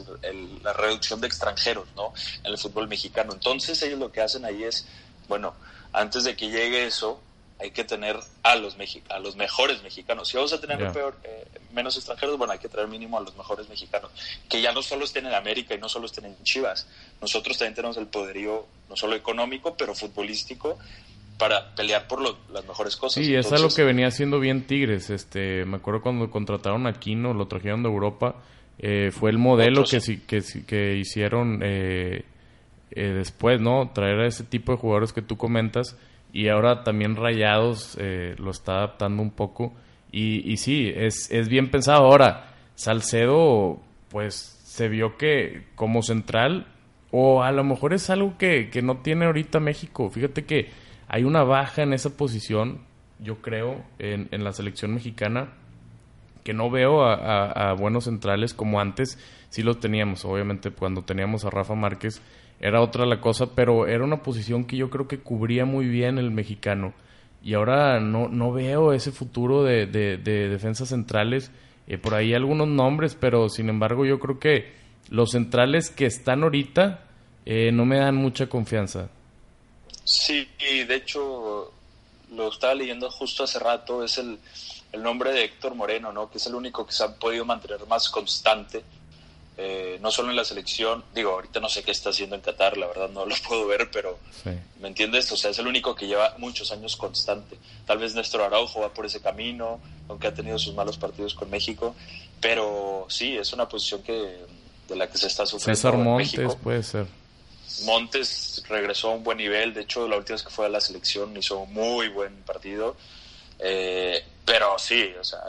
la 0.62 0.72
reducción 0.72 1.20
de 1.20 1.27
extranjeros, 1.27 1.87
¿no? 1.96 2.12
En 2.42 2.53
el 2.53 2.59
fútbol 2.59 2.88
mexicano. 2.88 3.33
Entonces 3.33 3.81
ellos 3.83 3.98
lo 3.98 4.12
que 4.12 4.20
hacen 4.20 4.44
ahí 4.44 4.64
es, 4.64 4.87
bueno, 5.29 5.55
antes 5.92 6.24
de 6.24 6.37
que 6.37 6.48
llegue 6.48 6.87
eso, 6.87 7.20
hay 7.61 7.70
que 7.70 7.85
tener 7.85 8.18
a 8.42 8.57
los, 8.57 8.77
a 9.09 9.18
los 9.20 9.37
mejores 9.37 9.83
mexicanos. 9.83 10.29
Si 10.29 10.37
vamos 10.37 10.53
a 10.53 10.61
tener 10.61 10.92
peor, 10.92 11.16
eh, 11.22 11.46
menos 11.72 11.96
extranjeros, 11.96 12.37
bueno, 12.37 12.53
hay 12.53 12.59
que 12.59 12.68
traer 12.68 12.88
mínimo 12.88 13.16
a 13.16 13.20
los 13.20 13.37
mejores 13.37 13.68
mexicanos, 13.68 14.11
que 14.48 14.61
ya 14.61 14.72
no 14.72 14.83
solo 14.83 15.05
estén 15.05 15.27
en 15.27 15.35
América 15.35 15.74
y 15.74 15.79
no 15.79 15.88
solo 15.88 16.07
estén 16.07 16.27
en 16.27 16.42
Chivas. 16.42 16.87
Nosotros 17.20 17.57
también 17.57 17.74
tenemos 17.74 17.96
el 17.96 18.09
poderío, 18.09 18.66
no 18.88 18.96
solo 18.96 19.14
económico, 19.14 19.77
pero 19.77 19.94
futbolístico, 19.94 20.79
para 21.38 21.75
pelear 21.75 22.07
por 22.07 22.23
las 22.23 22.66
mejores 22.66 22.97
cosas. 22.97 23.25
Sí, 23.25 23.35
es 23.35 23.53
algo 23.53 23.68
que 23.68 23.83
venía 23.83 24.07
haciendo 24.07 24.38
bien 24.40 24.66
Tigres. 24.66 25.11
Este, 25.11 25.64
me 25.64 25.77
acuerdo 25.77 26.03
cuando 26.03 26.31
contrataron 26.31 26.87
a 26.87 26.92
Quino, 26.94 27.35
lo 27.35 27.47
trajeron 27.47 27.83
de 27.83 27.88
Europa, 27.88 28.37
eh, 28.79 29.11
fue 29.12 29.31
el 29.31 29.38
modelo 29.38 29.85
que, 29.85 30.01
que, 30.27 30.42
que 30.66 30.97
hicieron 30.97 31.61
eh, 31.62 32.25
después, 32.90 33.61
¿no? 33.61 33.90
Traer 33.92 34.20
a 34.20 34.27
ese 34.27 34.44
tipo 34.44 34.73
de 34.73 34.79
jugadores 34.79 35.12
que 35.12 35.23
tú 35.23 35.37
comentas 35.37 35.97
y 36.35 36.49
ahora 36.49 36.83
también 36.83 37.14
Rayados 37.14 37.97
eh, 38.01 38.35
lo 38.38 38.51
está 38.51 38.79
adaptando 38.79 39.23
un 39.23 39.31
poco. 39.31 39.73
Y, 40.11 40.53
y 40.53 40.57
sí, 40.57 40.92
es, 40.94 41.31
es, 41.31 41.49
bien 41.49 41.70
pensado. 41.70 42.07
Ahora, 42.07 42.53
Salcedo, 42.75 43.81
pues 44.11 44.35
se 44.64 44.88
vio 44.88 45.16
que 45.16 45.66
como 45.77 46.03
central, 46.03 46.66
o 47.12 47.44
a 47.44 47.53
lo 47.53 47.62
mejor 47.62 47.94
es 47.94 48.11
algo 48.11 48.37
que, 48.37 48.68
que 48.68 48.83
no 48.83 48.99
tiene 48.99 49.27
ahorita 49.27 49.61
México. 49.61 50.11
Fíjate 50.11 50.44
que 50.44 50.70
hay 51.08 51.24
una 51.24 51.42
baja 51.42 51.82
en 51.82 51.92
esa 51.92 52.16
posición, 52.16 52.80
yo 53.18 53.42
creo, 53.42 53.84
en, 53.98 54.44
la 54.44 54.52
selección 54.52 54.94
mexicana, 54.94 55.52
que 56.42 56.52
no 56.52 56.70
veo 56.70 57.04
a, 57.04 57.70
a, 57.70 57.72
buenos 57.74 58.04
centrales 58.04 58.54
como 58.54 58.80
antes. 58.80 59.18
Sí 59.48 59.62
los 59.62 59.80
teníamos, 59.80 60.24
obviamente, 60.24 60.70
cuando 60.70 61.02
teníamos 61.02 61.44
a 61.44 61.50
Rafa 61.50 61.74
Márquez 61.74 62.20
era 62.60 62.80
otra 62.80 63.04
la 63.04 63.20
cosa, 63.20 63.54
pero 63.54 63.86
era 63.86 64.04
una 64.04 64.22
posición 64.22 64.64
que 64.64 64.76
yo 64.76 64.90
creo 64.90 65.08
que 65.08 65.18
cubría 65.18 65.64
muy 65.64 65.86
bien 65.86 66.18
el 66.18 66.30
mexicano. 66.30 66.94
Y 67.42 67.54
ahora 67.54 68.00
no, 68.00 68.28
no 68.28 68.52
veo 68.52 68.92
ese 68.92 69.12
futuro 69.12 69.64
de, 69.64 69.86
de, 69.86 70.16
defensas 70.16 70.88
centrales. 70.88 71.52
Eh, 71.86 71.98
por 71.98 72.14
ahí 72.14 72.32
algunos 72.32 72.68
nombres, 72.68 73.16
pero 73.20 73.50
sin 73.50 73.68
embargo 73.68 74.06
yo 74.06 74.18
creo 74.18 74.38
que 74.38 74.72
los 75.10 75.32
centrales 75.32 75.90
que 75.90 76.06
están 76.06 76.42
ahorita 76.42 77.04
eh, 77.44 77.70
no 77.70 77.84
me 77.84 77.98
dan 77.98 78.16
mucha 78.16 78.46
confianza. 78.46 79.10
Sí, 80.24 80.48
y 80.58 80.84
de 80.84 80.94
hecho 80.96 81.72
lo 82.34 82.48
estaba 82.48 82.74
leyendo 82.74 83.10
justo 83.10 83.44
hace 83.44 83.58
rato, 83.58 84.02
es 84.02 84.18
el, 84.18 84.38
el 84.92 85.02
nombre 85.02 85.32
de 85.32 85.44
Héctor 85.44 85.74
Moreno, 85.74 86.12
¿no? 86.12 86.30
que 86.30 86.38
es 86.38 86.46
el 86.46 86.54
único 86.54 86.87
que 86.87 86.92
se 86.92 87.04
ha 87.04 87.14
podido 87.14 87.44
mantener 87.44 87.87
más 87.87 88.08
constante 88.08 88.84
eh, 89.56 89.98
no 90.02 90.10
solo 90.10 90.30
en 90.30 90.37
la 90.37 90.44
selección, 90.44 91.04
digo, 91.14 91.30
ahorita 91.30 91.60
no 91.60 91.68
sé 91.68 91.84
qué 91.84 91.92
está 91.92 92.10
haciendo 92.10 92.34
en 92.34 92.42
Qatar, 92.42 92.76
la 92.76 92.88
verdad 92.88 93.08
no 93.10 93.24
lo 93.24 93.34
puedo 93.48 93.66
ver, 93.68 93.88
pero 93.92 94.18
¿me 94.80 94.88
entiendes? 94.88 95.30
O 95.30 95.37
sea, 95.37 95.50
es 95.50 95.58
el 95.58 95.68
único 95.68 95.94
que 95.94 96.08
lleva 96.08 96.34
muchos 96.38 96.72
años 96.72 96.96
constante. 96.96 97.56
Tal 97.87 97.98
vez 97.98 98.14
Néstor 98.14 98.42
Araujo 98.42 98.80
va 98.80 98.92
por 98.92 99.06
ese 99.06 99.20
camino, 99.20 99.80
aunque 100.08 100.26
ha 100.26 100.34
tenido 100.34 100.58
sus 100.58 100.74
malos 100.74 100.98
partidos 100.98 101.34
con 101.34 101.50
México, 101.50 101.94
pero 102.40 103.06
sí, 103.08 103.37
es 103.37 103.52
una 103.52 103.68
posición 103.68 104.02
que 104.02 104.38
de 104.88 104.96
la 104.96 105.08
que 105.08 105.18
se 105.18 105.28
está 105.28 105.46
sufriendo. 105.46 105.76
César 105.76 105.96
Montes 105.96 106.56
puede 106.56 106.82
ser. 106.82 107.06
Montes 107.85 108.62
regresó 108.68 109.11
a 109.11 109.14
un 109.14 109.24
buen 109.24 109.38
nivel, 109.38 109.74
de 109.74 109.83
hecho 109.83 110.09
la 110.09 110.16
última 110.16 110.35
vez 110.35 110.42
que 110.42 110.50
fue 110.50 110.66
a 110.66 110.68
la 110.68 110.81
selección 110.81 111.37
hizo 111.37 111.61
un 111.61 111.72
muy 111.72 112.09
buen 112.09 112.35
partido, 112.42 112.96
eh, 113.59 114.24
pero 114.44 114.79
sí, 114.79 115.12
o 115.18 115.24
sea, 115.24 115.40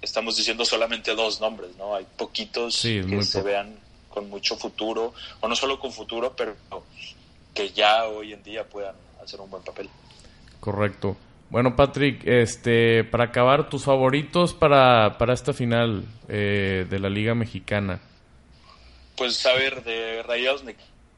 estamos 0.00 0.36
diciendo 0.36 0.64
solamente 0.64 1.14
dos 1.14 1.40
nombres, 1.40 1.76
¿no? 1.76 1.94
Hay 1.94 2.06
poquitos 2.16 2.82
que 2.82 3.24
se 3.24 3.42
vean 3.42 3.76
con 4.08 4.28
mucho 4.28 4.56
futuro, 4.56 5.14
o 5.40 5.48
no 5.48 5.56
solo 5.56 5.78
con 5.78 5.92
futuro, 5.92 6.34
pero 6.36 6.54
que 7.54 7.70
ya 7.70 8.06
hoy 8.06 8.32
en 8.32 8.42
día 8.42 8.64
puedan 8.64 8.94
hacer 9.22 9.40
un 9.40 9.50
buen 9.50 9.62
papel. 9.62 9.88
Correcto. 10.60 11.16
Bueno, 11.50 11.76
Patrick, 11.76 12.26
este, 12.26 13.04
para 13.04 13.24
acabar, 13.24 13.68
tus 13.68 13.84
favoritos 13.84 14.54
para, 14.54 15.18
para 15.18 15.34
esta 15.34 15.52
final 15.52 16.04
eh, 16.28 16.86
de 16.88 16.98
la 16.98 17.10
Liga 17.10 17.34
Mexicana. 17.34 18.00
Pues 19.16 19.44
a 19.44 19.52
ver, 19.52 19.84
de 19.84 20.22
Rayados 20.22 20.64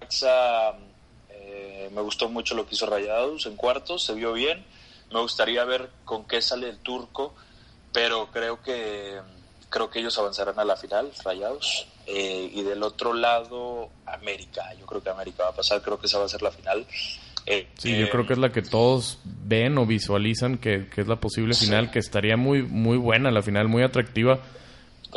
Necaxa, 0.04 0.76
eh, 1.30 1.90
me 1.94 2.00
gustó 2.00 2.28
mucho 2.28 2.54
lo 2.54 2.66
que 2.66 2.74
hizo 2.74 2.86
Rayados 2.86 3.46
en 3.46 3.56
cuartos, 3.56 4.04
se 4.04 4.14
vio 4.14 4.32
bien. 4.32 4.64
Me 5.12 5.20
gustaría 5.20 5.64
ver 5.64 5.90
con 6.04 6.24
qué 6.24 6.42
sale 6.42 6.68
el 6.68 6.78
turco 6.78 7.34
pero 7.94 8.28
creo 8.32 8.60
que 8.60 9.20
creo 9.70 9.88
que 9.88 10.00
ellos 10.00 10.18
avanzarán 10.18 10.58
a 10.58 10.64
la 10.64 10.76
final, 10.76 11.10
Rayados. 11.24 11.86
Eh, 12.06 12.50
y 12.52 12.62
del 12.62 12.82
otro 12.82 13.14
lado, 13.14 13.88
América. 14.04 14.62
Yo 14.78 14.84
creo 14.84 15.02
que 15.02 15.08
América 15.08 15.44
va 15.44 15.50
a 15.50 15.54
pasar, 15.54 15.80
creo 15.80 15.98
que 15.98 16.06
esa 16.06 16.18
va 16.18 16.26
a 16.26 16.28
ser 16.28 16.42
la 16.42 16.50
final. 16.50 16.84
Eh, 17.46 17.68
sí, 17.78 17.96
yo 17.96 18.10
creo 18.10 18.26
que 18.26 18.34
es 18.34 18.38
la 18.38 18.52
que 18.52 18.62
todos 18.62 19.18
ven 19.24 19.78
o 19.78 19.86
visualizan 19.86 20.58
que, 20.58 20.88
es 20.94 21.06
la 21.06 21.16
posible 21.16 21.54
final, 21.54 21.90
que 21.90 21.98
estaría 21.98 22.36
muy, 22.36 22.62
muy 22.62 22.98
buena 22.98 23.30
la 23.30 23.42
final, 23.42 23.68
muy 23.68 23.82
atractiva. 23.82 24.40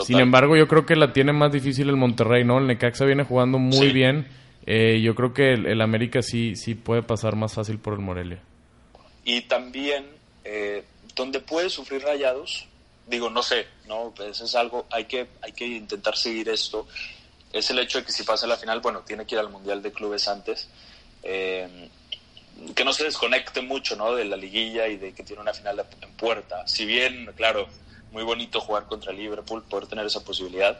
Sin 0.05 0.19
embargo, 0.19 0.55
yo 0.55 0.67
creo 0.67 0.85
que 0.85 0.95
la 0.95 1.11
tiene 1.11 1.33
más 1.33 1.51
difícil 1.51 1.89
el 1.89 1.97
Monterrey, 1.97 2.43
¿no? 2.43 2.59
El 2.59 2.67
Necaxa 2.67 3.05
viene 3.05 3.23
jugando 3.23 3.57
muy 3.57 3.91
bien. 3.91 4.27
Eh, 4.67 5.01
yo 5.01 5.15
creo 5.15 5.33
que 5.33 5.53
el, 5.53 5.81
América 5.81 6.21
sí, 6.21 6.55
sí 6.55 6.75
puede 6.75 7.01
pasar 7.01 7.35
más 7.35 7.53
fácil 7.53 7.79
por 7.79 7.93
el 7.93 7.99
Morelia. 7.99 8.39
Y 9.23 9.41
también 9.41 10.05
donde 11.17 11.41
puede 11.41 11.69
sufrir 11.69 12.03
rayados, 12.03 12.67
digo, 13.07 13.29
no 13.29 13.41
sé, 13.41 13.67
no, 13.87 14.13
pues 14.15 14.39
es 14.39 14.55
algo, 14.55 14.85
hay 14.91 15.05
que, 15.05 15.27
hay 15.41 15.51
que 15.51 15.65
intentar 15.65 16.15
seguir 16.15 16.47
esto, 16.47 16.87
es 17.51 17.69
el 17.69 17.79
hecho 17.79 17.99
de 17.99 18.05
que 18.05 18.11
si 18.11 18.23
pasa 18.23 18.47
la 18.47 18.57
final, 18.57 18.79
bueno, 18.81 19.01
tiene 19.01 19.25
que 19.25 19.35
ir 19.35 19.39
al 19.39 19.49
Mundial 19.49 19.81
de 19.81 19.91
Clubes 19.91 20.27
antes, 20.27 20.69
eh, 21.23 21.89
que 22.75 22.83
no 22.83 22.93
se 22.93 23.03
desconecte 23.03 23.61
mucho, 23.61 23.95
¿no? 23.95 24.15
De 24.15 24.25
la 24.25 24.35
liguilla 24.35 24.87
y 24.87 24.97
de 24.97 25.13
que 25.13 25.23
tiene 25.23 25.41
una 25.41 25.53
final 25.53 25.83
en 26.01 26.11
puerta. 26.13 26.67
Si 26.67 26.85
bien, 26.85 27.31
claro, 27.35 27.67
muy 28.11 28.23
bonito 28.23 28.59
jugar 28.61 28.85
contra 28.85 29.13
Liverpool, 29.13 29.63
poder 29.63 29.87
tener 29.87 30.05
esa 30.05 30.23
posibilidad, 30.23 30.79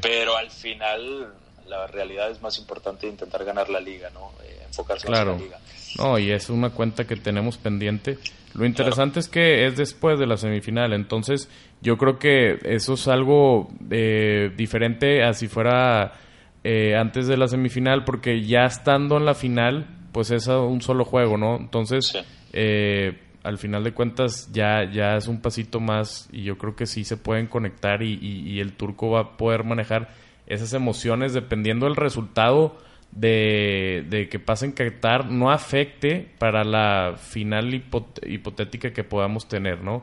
pero 0.00 0.36
al 0.36 0.50
final 0.50 1.32
la 1.70 1.86
realidad 1.86 2.30
es 2.30 2.42
más 2.42 2.58
importante 2.58 3.06
intentar 3.06 3.44
ganar 3.44 3.70
la 3.70 3.80
liga, 3.80 4.10
¿no? 4.10 4.32
Eh, 4.44 4.62
enfocarse 4.66 5.06
en 5.06 5.12
la 5.12 5.36
liga. 5.36 5.58
No, 5.98 6.18
y 6.18 6.30
es 6.30 6.50
una 6.50 6.70
cuenta 6.70 7.06
que 7.06 7.16
tenemos 7.16 7.56
pendiente. 7.56 8.18
Lo 8.54 8.66
interesante 8.66 9.20
es 9.20 9.28
que 9.28 9.66
es 9.66 9.76
después 9.76 10.18
de 10.18 10.26
la 10.26 10.36
semifinal, 10.36 10.92
entonces 10.92 11.48
yo 11.80 11.96
creo 11.96 12.18
que 12.18 12.58
eso 12.64 12.94
es 12.94 13.06
algo 13.06 13.68
eh, 13.90 14.52
diferente 14.56 15.22
a 15.22 15.32
si 15.34 15.46
fuera 15.46 16.14
eh, 16.64 16.96
antes 16.96 17.28
de 17.28 17.36
la 17.36 17.46
semifinal, 17.46 18.04
porque 18.04 18.42
ya 18.42 18.64
estando 18.64 19.16
en 19.18 19.24
la 19.24 19.34
final, 19.34 19.86
pues 20.10 20.32
es 20.32 20.48
un 20.48 20.82
solo 20.82 21.04
juego, 21.04 21.38
¿no? 21.38 21.56
Entonces, 21.56 22.12
eh, 22.52 23.20
al 23.44 23.58
final 23.58 23.84
de 23.84 23.92
cuentas 23.92 24.50
ya, 24.52 24.90
ya 24.90 25.16
es 25.16 25.28
un 25.28 25.40
pasito 25.40 25.78
más 25.78 26.28
y 26.32 26.42
yo 26.42 26.58
creo 26.58 26.74
que 26.74 26.86
sí 26.86 27.04
se 27.04 27.16
pueden 27.16 27.46
conectar 27.46 28.02
y, 28.02 28.18
y 28.20 28.58
el 28.58 28.72
turco 28.72 29.10
va 29.10 29.20
a 29.20 29.36
poder 29.36 29.62
manejar 29.62 30.08
esas 30.50 30.74
emociones 30.74 31.32
dependiendo 31.32 31.86
del 31.86 31.96
resultado 31.96 32.76
de, 33.12 34.28
que 34.30 34.38
pasen 34.38 34.72
Qatar 34.72 35.30
no 35.30 35.50
afecte 35.50 36.28
para 36.38 36.64
la 36.64 37.14
final 37.16 37.72
hipotética 37.72 38.92
que 38.92 39.04
podamos 39.04 39.48
tener, 39.48 39.82
¿no? 39.82 40.02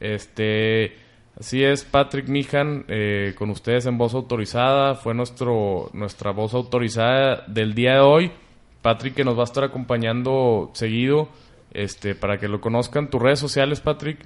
Este, 0.00 0.96
así 1.38 1.62
es, 1.62 1.84
Patrick 1.84 2.28
Mijan, 2.28 2.84
eh, 2.88 3.34
con 3.38 3.50
ustedes 3.50 3.86
en 3.86 3.98
voz 3.98 4.14
autorizada, 4.14 4.94
fue 4.94 5.14
nuestro, 5.14 5.90
nuestra 5.92 6.32
voz 6.32 6.54
autorizada 6.54 7.44
del 7.46 7.74
día 7.74 7.94
de 7.94 8.00
hoy. 8.00 8.32
Patrick 8.82 9.14
que 9.14 9.24
nos 9.24 9.36
va 9.36 9.42
a 9.42 9.44
estar 9.44 9.64
acompañando 9.64 10.70
seguido, 10.74 11.28
este, 11.72 12.14
para 12.14 12.38
que 12.38 12.48
lo 12.48 12.60
conozcan. 12.60 13.10
¿Tus 13.10 13.20
redes 13.20 13.40
sociales, 13.40 13.80
Patrick? 13.80 14.24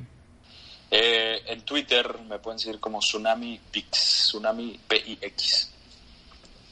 Eh, 0.90 1.42
en 1.46 1.62
Twitter 1.62 2.18
me 2.28 2.38
pueden 2.38 2.58
seguir 2.58 2.80
como 2.80 2.98
Tsunami 2.98 3.60
Pix, 3.70 4.24
Tsunami 4.28 4.78
P-I-X. 4.88 5.70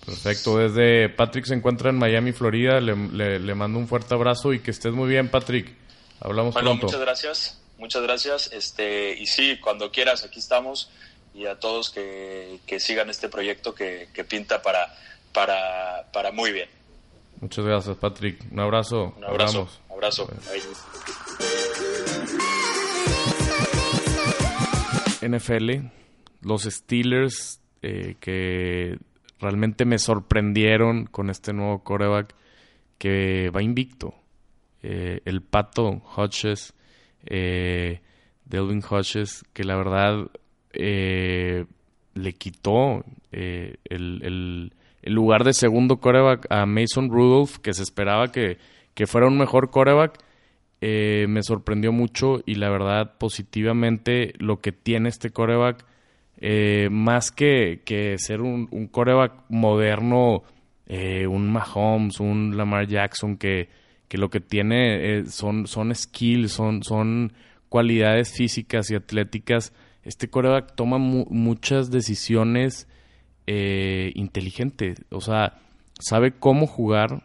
Perfecto, 0.04 0.56
desde 0.56 1.10
Patrick 1.10 1.44
se 1.44 1.54
encuentra 1.54 1.90
en 1.90 1.96
Miami, 1.96 2.32
Florida. 2.32 2.80
Le, 2.80 3.54
mando 3.54 3.78
un 3.78 3.86
fuerte 3.86 4.14
abrazo 4.14 4.52
y 4.52 4.60
que 4.60 4.70
estés 4.70 4.92
muy 4.92 5.08
bien, 5.08 5.28
Patrick. 5.28 5.72
Hablamos 6.20 6.54
bueno, 6.54 6.74
Muchas 6.74 6.98
gracias, 6.98 7.60
muchas 7.76 8.02
gracias. 8.02 8.50
Este, 8.52 9.16
y 9.18 9.26
sí, 9.26 9.58
cuando 9.60 9.92
quieras, 9.92 10.24
aquí 10.24 10.38
estamos. 10.38 10.90
Y 11.34 11.44
a 11.46 11.60
todos 11.60 11.90
que, 11.90 12.58
sigan 12.80 13.10
este 13.10 13.28
proyecto 13.28 13.74
que, 13.74 14.08
pinta 14.28 14.62
para, 14.62 14.96
para, 15.32 16.06
para 16.10 16.32
muy 16.32 16.52
bien. 16.52 16.70
Muchas 17.40 17.64
gracias, 17.64 17.96
Patrick. 17.98 18.40
Un 18.50 18.60
abrazo. 18.60 19.14
Un 19.16 19.24
abrazo. 19.24 19.68
Abrazo. 19.90 20.28
NFL, 25.22 25.88
los 26.42 26.62
Steelers, 26.64 27.60
eh, 27.82 28.16
que 28.20 28.98
realmente 29.40 29.84
me 29.84 29.98
sorprendieron 29.98 31.06
con 31.06 31.30
este 31.30 31.52
nuevo 31.52 31.82
coreback 31.82 32.34
que 32.98 33.50
va 33.50 33.62
invicto. 33.62 34.14
Eh, 34.82 35.20
el 35.24 35.42
pato 35.42 36.02
Hodges, 36.16 36.74
eh, 37.26 38.00
Delvin 38.44 38.82
Hodges, 38.88 39.44
que 39.52 39.64
la 39.64 39.76
verdad 39.76 40.28
le 40.72 42.32
quitó 42.34 43.04
el, 43.32 43.78
el, 43.84 44.72
lugar 45.02 45.44
de 45.44 45.52
segundo 45.52 45.96
coreback 45.96 46.46
a 46.50 46.66
Mason 46.66 47.10
Rudolph, 47.10 47.56
que 47.58 47.72
se 47.72 47.82
esperaba 47.82 48.30
que, 48.30 48.58
que 48.94 49.06
fuera 49.06 49.26
un 49.26 49.38
mejor 49.38 49.70
coreback. 49.70 50.18
Me 50.80 51.42
sorprendió 51.42 51.92
mucho 51.92 52.40
y 52.46 52.54
la 52.54 52.70
verdad 52.70 53.18
positivamente 53.18 54.34
lo 54.38 54.60
que 54.60 54.72
tiene 54.72 55.08
este 55.08 55.30
coreback 55.30 55.84
eh, 56.40 56.88
más 56.90 57.32
que, 57.32 57.82
que, 57.84 58.16
ser 58.18 58.42
un, 58.42 58.68
un 58.70 58.86
coreback 58.86 59.32
moderno, 59.48 60.44
eh, 60.86 61.26
un 61.26 61.50
Mahomes, 61.50 62.20
un 62.20 62.56
Lamar 62.56 62.86
Jackson, 62.86 63.36
que, 63.36 63.68
que 64.06 64.18
lo 64.18 64.30
que 64.30 64.38
tiene 64.40 65.18
eh, 65.18 65.26
son, 65.26 65.66
son 65.66 65.92
skills, 65.92 66.52
son, 66.52 66.84
son 66.84 67.32
cualidades 67.68 68.32
físicas 68.32 68.88
y 68.90 68.94
atléticas. 68.94 69.72
Este 70.04 70.30
coreback 70.30 70.76
toma 70.76 70.98
muchas 70.98 71.90
decisiones 71.90 72.88
inteligentes, 73.46 75.02
o 75.10 75.22
sea, 75.22 75.58
sabe 75.98 76.32
cómo 76.32 76.66
jugar. 76.66 77.24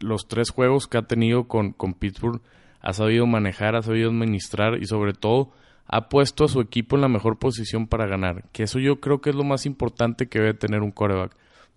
Los 0.00 0.28
tres 0.28 0.50
juegos 0.50 0.86
que 0.86 0.98
ha 0.98 1.02
tenido 1.02 1.44
con, 1.44 1.72
con 1.72 1.94
Pittsburgh 1.94 2.40
ha 2.80 2.92
sabido 2.92 3.26
manejar, 3.26 3.76
ha 3.76 3.82
sabido 3.82 4.10
administrar 4.10 4.80
y 4.80 4.86
sobre 4.86 5.12
todo 5.12 5.50
ha 5.86 6.08
puesto 6.08 6.44
a 6.44 6.48
su 6.48 6.60
equipo 6.60 6.96
en 6.96 7.02
la 7.02 7.08
mejor 7.08 7.38
posición 7.38 7.86
para 7.86 8.06
ganar. 8.06 8.44
Que 8.52 8.64
eso 8.64 8.78
yo 8.78 9.00
creo 9.00 9.20
que 9.20 9.30
es 9.30 9.36
lo 9.36 9.44
más 9.44 9.66
importante 9.66 10.28
que 10.28 10.38
debe 10.38 10.54
tener 10.54 10.82
un 10.82 10.92
coreback. 10.92 11.34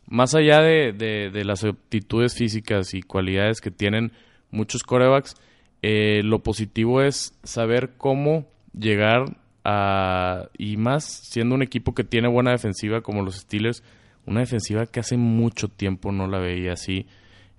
Más 0.08 0.36
allá 0.36 0.62
de, 0.62 0.92
de, 0.92 1.46
las 1.46 1.64
aptitudes 1.64 2.36
físicas 2.36 2.94
y 2.94 3.02
cualidades 3.02 3.62
que 3.62 3.72
tienen 3.72 4.12
muchos 4.50 4.84
corebacks, 4.84 5.36
eh, 5.82 6.22
lo 6.24 6.40
positivo 6.40 7.02
es 7.02 7.34
saber 7.44 7.94
cómo 7.98 8.46
llegar 8.78 9.38
a... 9.64 10.50
Y 10.58 10.76
más 10.76 11.06
siendo 11.06 11.56
un 11.56 11.62
equipo 11.62 11.94
que 11.94 12.04
tiene 12.04 12.28
buena 12.28 12.52
defensiva 12.52 13.02
como 13.02 13.24
los 13.24 13.38
Steelers, 13.38 13.84
una 14.26 14.42
defensiva 14.42 14.86
que 14.86 15.00
hace 15.00 15.16
mucho 15.16 15.70
tiempo 15.70 16.12
no 16.12 16.28
la 16.28 16.40
veía 16.40 16.74
así. 16.74 17.08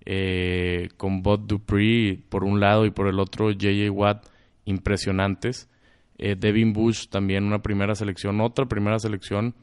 Eh, 0.04 0.88
con 0.96 1.22
Bot 1.22 1.46
Dupree 1.46 2.18
por 2.28 2.44
un 2.44 2.58
lado 2.58 2.86
y 2.86 2.90
por 2.90 3.06
el 3.06 3.20
otro 3.20 3.50
JJ 3.50 3.90
Watt 3.90 4.26
impresionantes. 4.64 5.68
Eh, 6.18 6.36
Devin 6.38 6.72
Bush 6.72 7.08
también 7.08 7.44
una 7.44 7.62
primera 7.62 7.94
selección, 7.94 8.40
otra 8.40 8.66
primera 8.66 8.98
selección 8.98 9.54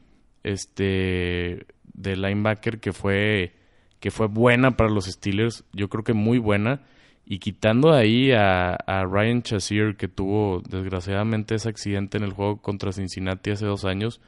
este 0.43 1.65
de 1.93 2.15
linebacker 2.15 2.79
que 2.79 2.93
fue 2.93 3.53
que 3.99 4.11
fue 4.11 4.27
buena 4.27 4.71
para 4.71 4.89
los 4.89 5.05
Steelers, 5.05 5.65
yo 5.73 5.89
creo 5.89 6.03
que 6.03 6.13
muy 6.13 6.37
buena 6.37 6.81
y 7.25 7.39
quitando 7.39 7.93
ahí 7.93 8.31
a, 8.31 8.75
Ryan 9.05 9.43
Chazier 9.43 9.95
que 9.95 10.07
tuvo 10.07 10.61
desgraciadamente 10.67 11.55
ese 11.55 11.69
accidente 11.69 12.17
en 12.17 12.23
el 12.23 12.33
juego 12.33 12.61
contra 12.61 12.91
Cincinnati 12.91 13.51
hace 13.51 13.67
dos 13.67 13.85
años, 13.85 14.19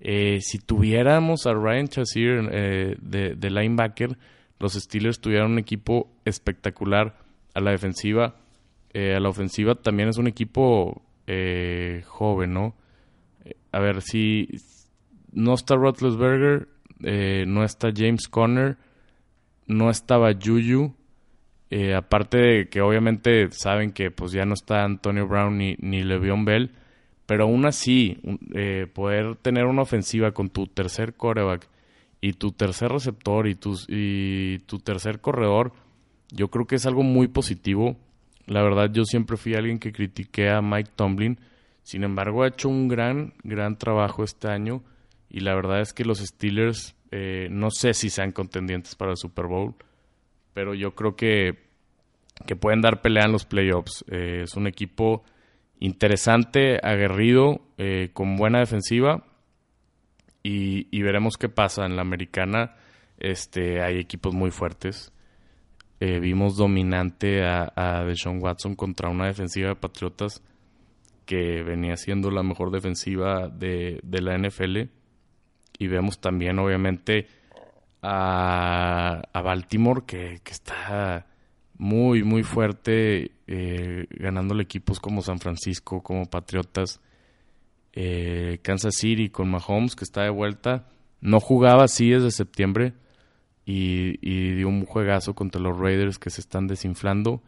eh, 0.00 0.38
si 0.40 0.58
tuviéramos 0.58 1.46
a 1.46 1.52
Ryan 1.52 1.86
Chazier 1.86 2.48
eh, 2.50 2.96
de, 3.00 3.50
linebacker, 3.50 4.18
los 4.60 4.74
Steelers 4.74 5.20
tuvieran 5.20 5.50
un 5.50 5.58
equipo 5.58 6.08
espectacular 6.24 7.18
a 7.54 7.60
la 7.60 7.72
defensiva, 7.72 8.36
a 8.94 9.20
la 9.20 9.28
ofensiva 9.28 9.74
también 9.74 10.08
es 10.08 10.18
un 10.18 10.26
equipo 10.26 11.02
eh, 11.32 12.02
joven, 12.06 12.52
¿no? 12.52 12.74
Eh, 13.44 13.54
a 13.70 13.78
ver, 13.78 14.02
si 14.02 14.48
no 15.32 15.54
está 15.54 15.76
Roethlisberger, 15.76 16.68
eh, 17.04 17.44
no 17.46 17.62
está 17.62 17.90
James 17.94 18.26
Conner, 18.26 18.76
no 19.66 19.90
estaba 19.90 20.32
Juju, 20.32 20.92
eh, 21.70 21.94
aparte 21.94 22.38
de 22.38 22.68
que 22.68 22.80
obviamente 22.80 23.48
saben 23.52 23.92
que 23.92 24.10
pues 24.10 24.32
ya 24.32 24.44
no 24.44 24.54
está 24.54 24.82
Antonio 24.82 25.28
Brown 25.28 25.56
ni, 25.56 25.76
ni 25.78 26.02
Le'Veon 26.02 26.44
Bell, 26.44 26.72
pero 27.26 27.44
aún 27.44 27.64
así, 27.64 28.18
poder 28.92 29.36
tener 29.36 29.66
una 29.66 29.82
ofensiva 29.82 30.32
con 30.32 30.50
tu 30.50 30.66
tercer 30.66 31.14
coreback 31.14 31.68
y 32.20 32.34
tu 32.34 32.52
tercer 32.52 32.90
receptor 32.90 33.46
y 33.48 33.54
tu, 33.54 33.76
y 33.88 34.58
tu 34.60 34.78
tercer 34.78 35.20
corredor, 35.20 35.72
yo 36.30 36.48
creo 36.48 36.66
que 36.66 36.76
es 36.76 36.86
algo 36.86 37.02
muy 37.02 37.28
positivo 37.28 37.96
la 38.50 38.64
verdad, 38.64 38.90
yo 38.92 39.04
siempre 39.04 39.36
fui 39.36 39.54
alguien 39.54 39.78
que 39.78 39.92
critiqué 39.92 40.50
a 40.50 40.60
Mike 40.60 40.90
Tomlin. 40.96 41.38
Sin 41.84 42.02
embargo, 42.02 42.42
ha 42.42 42.48
hecho 42.48 42.68
un 42.68 42.88
gran, 42.88 43.32
gran 43.44 43.78
trabajo 43.78 44.24
este 44.24 44.48
año. 44.48 44.82
Y 45.28 45.40
la 45.40 45.54
verdad 45.54 45.80
es 45.80 45.92
que 45.92 46.04
los 46.04 46.18
Steelers, 46.18 46.96
eh, 47.12 47.46
no 47.48 47.70
sé 47.70 47.94
si 47.94 48.10
sean 48.10 48.32
contendientes 48.32 48.96
para 48.96 49.12
el 49.12 49.16
Super 49.16 49.46
Bowl, 49.46 49.76
pero 50.52 50.74
yo 50.74 50.96
creo 50.96 51.14
que, 51.14 51.60
que 52.44 52.56
pueden 52.56 52.80
dar 52.80 53.02
pelea 53.02 53.26
en 53.26 53.32
los 53.32 53.44
playoffs. 53.44 54.04
Eh, 54.10 54.40
es 54.42 54.56
un 54.56 54.66
equipo 54.66 55.22
interesante, 55.78 56.80
aguerrido, 56.82 57.60
eh, 57.78 58.10
con 58.12 58.36
buena 58.36 58.58
defensiva. 58.58 59.24
Y, 60.42 60.86
y, 60.90 61.02
veremos 61.02 61.36
qué 61.36 61.48
pasa. 61.48 61.84
En 61.84 61.96
la 61.96 62.02
americana 62.02 62.76
este, 63.18 63.82
hay 63.82 63.98
equipos 63.98 64.34
muy 64.34 64.50
fuertes. 64.50 65.12
Eh, 66.00 66.18
vimos 66.18 66.56
dominante 66.56 67.44
a, 67.44 67.72
a 67.76 68.04
Deshaun 68.04 68.42
Watson 68.42 68.74
contra 68.74 69.10
una 69.10 69.26
defensiva 69.26 69.68
de 69.68 69.76
Patriotas 69.76 70.42
que 71.30 71.62
venía 71.62 71.96
siendo 71.96 72.28
la 72.32 72.42
mejor 72.42 72.72
defensiva 72.72 73.48
de, 73.48 74.00
la 74.02 74.36
NFL. 74.36 74.88
Y 75.78 75.86
vemos 75.86 76.20
también, 76.20 76.58
obviamente, 76.58 77.28
a, 78.02 79.22
Baltimore, 79.32 80.02
que, 80.04 80.40
está 80.44 81.28
muy, 81.78 82.24
muy 82.24 82.42
fuerte, 82.42 83.30
eh, 83.46 84.06
ganándole 84.10 84.64
equipos 84.64 84.98
como 84.98 85.22
San 85.22 85.38
Francisco, 85.38 86.02
como 86.02 86.28
Patriotas. 86.28 87.00
Eh, 87.92 88.58
Kansas 88.62 88.94
City 88.96 89.30
con 89.30 89.50
Mahomes, 89.50 89.96
que 89.96 90.04
está 90.04 90.22
de 90.22 90.30
vuelta. 90.30 90.86
No 91.20 91.40
jugaba 91.40 91.84
así 91.84 92.10
desde 92.10 92.30
septiembre 92.30 92.94
y, 93.64 94.54
dio 94.54 94.68
un 94.68 94.84
juegazo 94.84 95.34
contra 95.34 95.60
los 95.60 95.78
Raiders 95.78 96.18
que 96.18 96.30
se 96.30 96.40
están 96.40 96.66
desinflando 96.66 97.42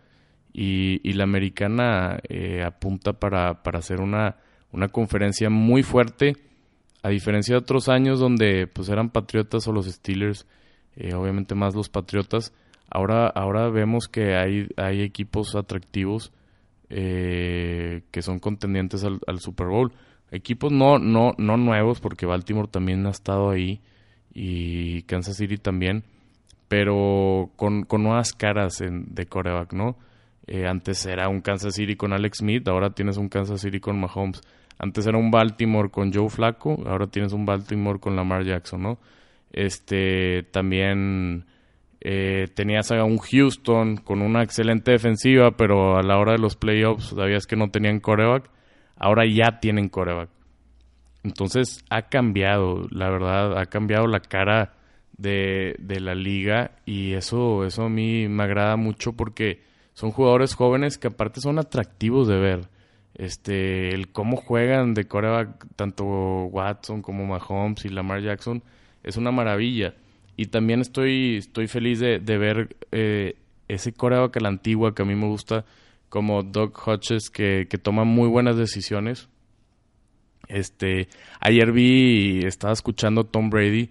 y, 0.52 1.12
la 1.14 1.24
americana 1.24 2.18
eh, 2.28 2.62
apunta 2.62 3.14
para, 3.14 3.62
para 3.62 3.78
hacer 3.78 4.00
una, 4.00 4.36
una 4.72 4.88
conferencia 4.88 5.50
muy 5.50 5.82
fuerte 5.82 6.36
a 7.02 7.08
diferencia 7.08 7.54
de 7.54 7.58
otros 7.58 7.88
años 7.88 8.20
donde 8.20 8.66
pues 8.66 8.88
eran 8.88 9.10
Patriotas 9.10 9.66
o 9.66 9.72
los 9.72 9.86
Steelers, 9.86 10.46
eh, 10.96 11.14
obviamente 11.14 11.54
más 11.54 11.74
los 11.74 11.88
Patriotas, 11.88 12.52
ahora, 12.88 13.26
ahora 13.26 13.68
vemos 13.70 14.08
que 14.08 14.36
hay, 14.36 14.68
hay 14.76 15.02
equipos 15.02 15.56
atractivos 15.56 16.32
eh, 16.90 18.02
que 18.10 18.22
son 18.22 18.38
contendientes 18.38 19.02
al, 19.02 19.18
al, 19.26 19.40
Super 19.40 19.66
Bowl. 19.66 19.92
Equipos 20.32 20.72
no, 20.72 20.98
no, 20.98 21.34
no 21.36 21.56
nuevos, 21.58 22.00
porque 22.00 22.26
Baltimore 22.26 22.66
también 22.66 23.06
ha 23.06 23.10
estado 23.10 23.50
ahí 23.50 23.80
y 24.32 25.02
Kansas 25.02 25.36
City 25.36 25.58
también, 25.58 26.04
pero 26.68 27.50
con, 27.56 27.84
con 27.84 28.02
nuevas 28.02 28.32
caras 28.32 28.80
en, 28.80 29.14
de 29.14 29.26
coreback, 29.26 29.74
¿no? 29.74 29.98
Eh, 30.46 30.66
antes 30.66 31.04
era 31.04 31.28
un 31.28 31.40
Kansas 31.40 31.74
City 31.74 31.96
con 31.96 32.14
Alex 32.14 32.38
Smith, 32.38 32.66
ahora 32.66 32.90
tienes 32.90 33.18
un 33.18 33.28
Kansas 33.28 33.60
City 33.60 33.78
con 33.78 34.00
Mahomes. 34.00 34.40
Antes 34.78 35.06
era 35.06 35.18
un 35.18 35.30
Baltimore 35.30 35.90
con 35.90 36.12
Joe 36.12 36.30
Flacco, 36.30 36.82
ahora 36.86 37.06
tienes 37.08 37.34
un 37.34 37.44
Baltimore 37.44 38.00
con 38.00 38.16
Lamar 38.16 38.44
Jackson, 38.44 38.82
¿no? 38.82 38.98
Este, 39.52 40.44
también 40.44 41.44
eh, 42.00 42.48
tenías 42.54 42.90
a 42.90 43.04
un 43.04 43.18
Houston 43.18 43.98
con 43.98 44.22
una 44.22 44.42
excelente 44.42 44.92
defensiva, 44.92 45.52
pero 45.58 45.98
a 45.98 46.02
la 46.02 46.18
hora 46.18 46.32
de 46.32 46.38
los 46.38 46.56
playoffs 46.56 47.10
sabías 47.14 47.46
que 47.46 47.56
no 47.56 47.70
tenían 47.70 48.00
coreback. 48.00 48.50
Ahora 48.96 49.24
ya 49.26 49.60
tienen 49.60 49.88
coreback. 49.88 50.28
Entonces 51.24 51.84
ha 51.90 52.02
cambiado, 52.02 52.86
la 52.90 53.10
verdad, 53.10 53.58
ha 53.58 53.66
cambiado 53.66 54.06
la 54.06 54.20
cara 54.20 54.74
de, 55.16 55.76
de, 55.78 56.00
la 56.00 56.14
liga 56.14 56.72
y 56.84 57.12
eso, 57.12 57.64
eso 57.64 57.84
a 57.84 57.88
mí 57.88 58.28
me 58.28 58.42
agrada 58.42 58.76
mucho 58.76 59.12
porque 59.12 59.62
son 59.94 60.10
jugadores 60.10 60.54
jóvenes 60.54 60.98
que 60.98 61.08
aparte 61.08 61.40
son 61.40 61.58
atractivos 61.58 62.26
de 62.26 62.38
ver. 62.38 62.68
Este, 63.14 63.90
el 63.90 64.10
cómo 64.10 64.36
juegan 64.36 64.94
de 64.94 65.04
coreback 65.04 65.66
tanto 65.76 66.04
Watson 66.04 67.02
como 67.02 67.26
Mahomes 67.26 67.84
y 67.84 67.90
Lamar 67.90 68.22
Jackson 68.22 68.62
es 69.02 69.16
una 69.16 69.30
maravilla. 69.30 69.94
Y 70.36 70.46
también 70.46 70.80
estoy, 70.80 71.36
estoy 71.36 71.68
feliz 71.68 72.00
de, 72.00 72.18
de 72.18 72.38
ver 72.38 72.76
eh, 72.90 73.36
ese 73.68 73.92
coreback 73.92 74.38
a 74.38 74.40
la 74.40 74.48
antigua 74.48 74.94
que 74.94 75.02
a 75.02 75.04
mí 75.04 75.14
me 75.14 75.26
gusta, 75.26 75.64
como 76.12 76.42
Doug 76.42 76.74
Hodges, 76.84 77.30
que, 77.30 77.66
que 77.70 77.78
toma 77.78 78.04
muy 78.04 78.28
buenas 78.28 78.58
decisiones 78.58 79.30
este, 80.52 81.08
ayer 81.40 81.72
vi, 81.72 82.44
estaba 82.44 82.74
escuchando 82.74 83.22
a 83.22 83.24
Tom 83.24 83.48
Brady 83.48 83.90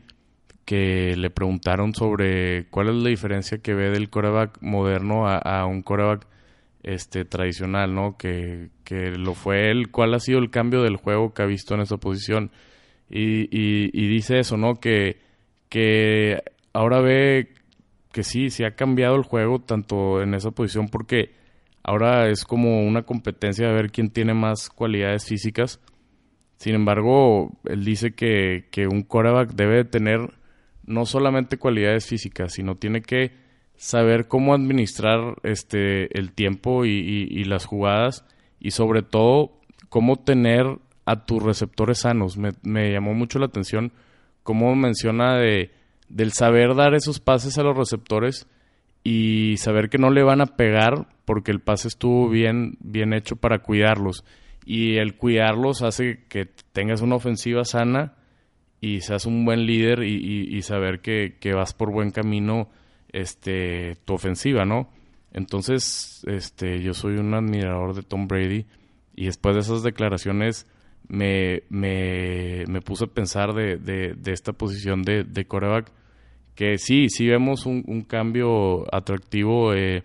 que 0.63 1.15
le 1.17 1.31
preguntaron 1.31 1.95
sobre 1.95 2.67
cuál 2.69 2.89
es 2.89 2.95
la 2.95 3.09
diferencia 3.09 3.57
que 3.57 3.73
ve 3.73 3.89
del 3.89 4.11
coreback 4.11 4.61
moderno 4.61 5.27
a, 5.27 5.65
un 5.65 5.81
coreback 5.81 6.27
este 6.83 7.25
tradicional, 7.25 7.95
¿no? 7.95 8.15
Que, 8.15 8.69
que 8.83 9.09
lo 9.11 9.33
fue 9.33 9.71
él. 9.71 9.89
¿Cuál 9.89 10.13
ha 10.13 10.19
sido 10.19 10.37
el 10.37 10.51
cambio 10.51 10.83
del 10.83 10.97
juego 10.97 11.33
que 11.33 11.41
ha 11.41 11.47
visto 11.47 11.73
en 11.73 11.81
esa 11.81 11.97
posición? 11.97 12.51
Y, 13.09 13.49
y, 13.51 14.07
dice 14.07 14.39
eso, 14.39 14.55
¿no? 14.55 14.75
Que, 14.75 15.17
que 15.67 16.43
ahora 16.73 17.01
ve 17.01 17.49
que 18.11 18.23
sí, 18.23 18.51
sí 18.51 18.63
ha 18.63 18.75
cambiado 18.75 19.15
el 19.15 19.23
juego 19.23 19.59
tanto 19.59 20.21
en 20.21 20.35
esa 20.35 20.51
posición 20.51 20.89
porque 20.89 21.31
ahora 21.83 22.29
es 22.29 22.45
como 22.45 22.83
una 22.85 23.03
competencia 23.03 23.67
de 23.67 23.73
ver 23.73 23.91
quién 23.91 24.09
tiene 24.09 24.33
más 24.33 24.69
cualidades 24.69 25.25
físicas. 25.25 25.79
Sin 26.57 26.75
embargo, 26.75 27.51
él 27.65 27.83
dice 27.83 28.13
que, 28.13 28.67
que 28.71 28.87
un 28.87 29.03
quarterback 29.03 29.53
debe 29.53 29.83
tener 29.83 30.41
no 30.85 31.05
solamente 31.05 31.57
cualidades 31.57 32.05
físicas, 32.05 32.53
sino 32.53 32.75
tiene 32.75 33.01
que 33.01 33.31
saber 33.75 34.27
cómo 34.27 34.53
administrar 34.53 35.37
este 35.41 36.15
el 36.17 36.33
tiempo 36.33 36.85
y, 36.85 37.43
las 37.45 37.65
jugadas 37.65 38.25
y 38.59 38.71
sobre 38.71 39.01
todo 39.01 39.59
cómo 39.89 40.17
tener 40.17 40.77
a 41.05 41.25
tus 41.25 41.41
receptores 41.41 41.99
sanos. 41.99 42.37
Me, 42.37 42.51
me, 42.61 42.91
llamó 42.91 43.15
mucho 43.15 43.39
la 43.39 43.47
atención 43.47 43.91
cómo 44.43 44.75
menciona 44.75 45.35
de 45.37 45.71
del 46.09 46.31
saber 46.33 46.75
dar 46.75 46.93
esos 46.93 47.19
pases 47.19 47.57
a 47.57 47.63
los 47.63 47.75
receptores 47.75 48.47
y 49.03 49.55
saber 49.57 49.89
que 49.89 49.97
no 49.97 50.11
le 50.11 50.23
van 50.23 50.41
a 50.41 50.45
pegar 50.57 51.07
porque 51.25 51.51
el 51.51 51.59
pase 51.59 51.87
estuvo 51.87 52.29
bien, 52.29 52.77
bien 52.79 53.13
hecho 53.13 53.35
para 53.35 53.59
cuidarlos. 53.59 54.23
Y 54.65 54.97
el 54.97 55.15
cuidarlos 55.15 55.81
hace 55.81 56.23
que 56.29 56.47
tengas 56.71 57.01
una 57.01 57.15
ofensiva 57.15 57.65
sana 57.65 58.15
y 58.79 59.01
seas 59.01 59.25
un 59.25 59.45
buen 59.45 59.65
líder 59.65 60.03
y, 60.03 60.61
saber 60.61 61.01
que, 61.01 61.37
que, 61.39 61.53
vas 61.53 61.73
por 61.73 61.91
buen 61.91 62.11
camino 62.11 62.69
este, 63.11 63.97
tu 64.05 64.13
ofensiva, 64.13 64.65
¿no? 64.65 64.89
Entonces, 65.33 66.23
este, 66.27 66.81
yo 66.81 66.93
soy 66.93 67.15
un 67.15 67.33
admirador 67.33 67.95
de 67.95 68.03
Tom 68.03 68.27
Brady 68.27 68.65
y 69.15 69.25
después 69.25 69.55
de 69.55 69.61
esas 69.61 69.83
declaraciones 69.83 70.67
me, 71.07 71.63
me, 71.69 72.81
puse 72.81 73.05
a 73.05 73.07
pensar 73.07 73.53
de, 73.53 73.77
de, 73.77 74.31
esta 74.31 74.53
posición 74.53 75.03
de, 75.03 75.23
de 75.23 75.45
coreback 75.45 75.91
que 76.55 76.77
sí, 76.77 77.09
sí 77.09 77.27
vemos 77.27 77.65
un, 77.65 78.03
cambio 78.07 78.83
atractivo 78.93 79.73
eh, 79.73 80.03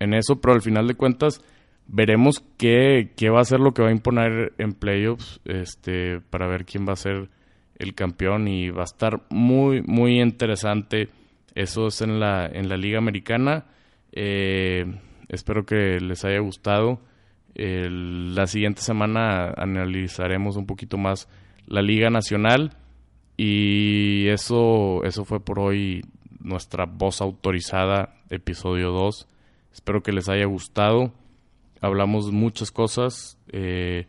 en 0.00 0.14
eso, 0.14 0.40
pero 0.40 0.54
al 0.54 0.62
final 0.62 0.86
de 0.86 0.94
cuentas 0.94 1.42
veremos 1.86 2.44
qué, 2.56 3.12
qué, 3.16 3.30
va 3.30 3.40
a 3.40 3.44
ser 3.44 3.60
lo 3.60 3.72
que 3.72 3.82
va 3.82 3.88
a 3.88 3.92
imponer 3.92 4.52
en 4.58 4.72
playoffs 4.72 5.40
este, 5.44 6.20
para 6.20 6.46
ver 6.46 6.64
quién 6.64 6.86
va 6.86 6.92
a 6.92 6.96
ser 6.96 7.30
el 7.78 7.94
campeón 7.94 8.48
y 8.48 8.70
va 8.70 8.82
a 8.82 8.84
estar 8.84 9.22
muy, 9.30 9.82
muy 9.82 10.20
interesante 10.20 11.08
eso 11.58 11.88
es 11.88 12.02
en 12.02 12.20
la, 12.20 12.46
en 12.46 12.68
la 12.68 12.76
Liga 12.76 12.98
Americana. 12.98 13.66
Eh, 14.12 14.86
espero 15.28 15.66
que 15.66 15.98
les 15.98 16.24
haya 16.24 16.38
gustado. 16.38 17.00
la 17.56 18.46
siguiente 18.46 18.80
semana 18.80 19.50
analizaremos 19.56 20.56
un 20.56 20.66
poquito 20.66 20.98
más 20.98 21.28
la 21.66 21.82
Liga 21.82 22.10
Nacional. 22.10 22.76
Y 23.36 24.28
eso, 24.28 25.02
eso 25.02 25.24
fue 25.24 25.40
por 25.40 25.58
hoy 25.58 26.02
nuestra 26.38 26.86
voz 26.86 27.20
autorizada, 27.20 28.14
episodio 28.30 28.92
2. 28.92 29.26
Espero 29.72 30.02
que 30.02 30.12
les 30.12 30.28
haya 30.28 30.46
gustado. 30.46 31.12
Hablamos 31.80 32.32
muchas 32.32 32.70
cosas. 32.70 33.38
Eh, 33.52 34.06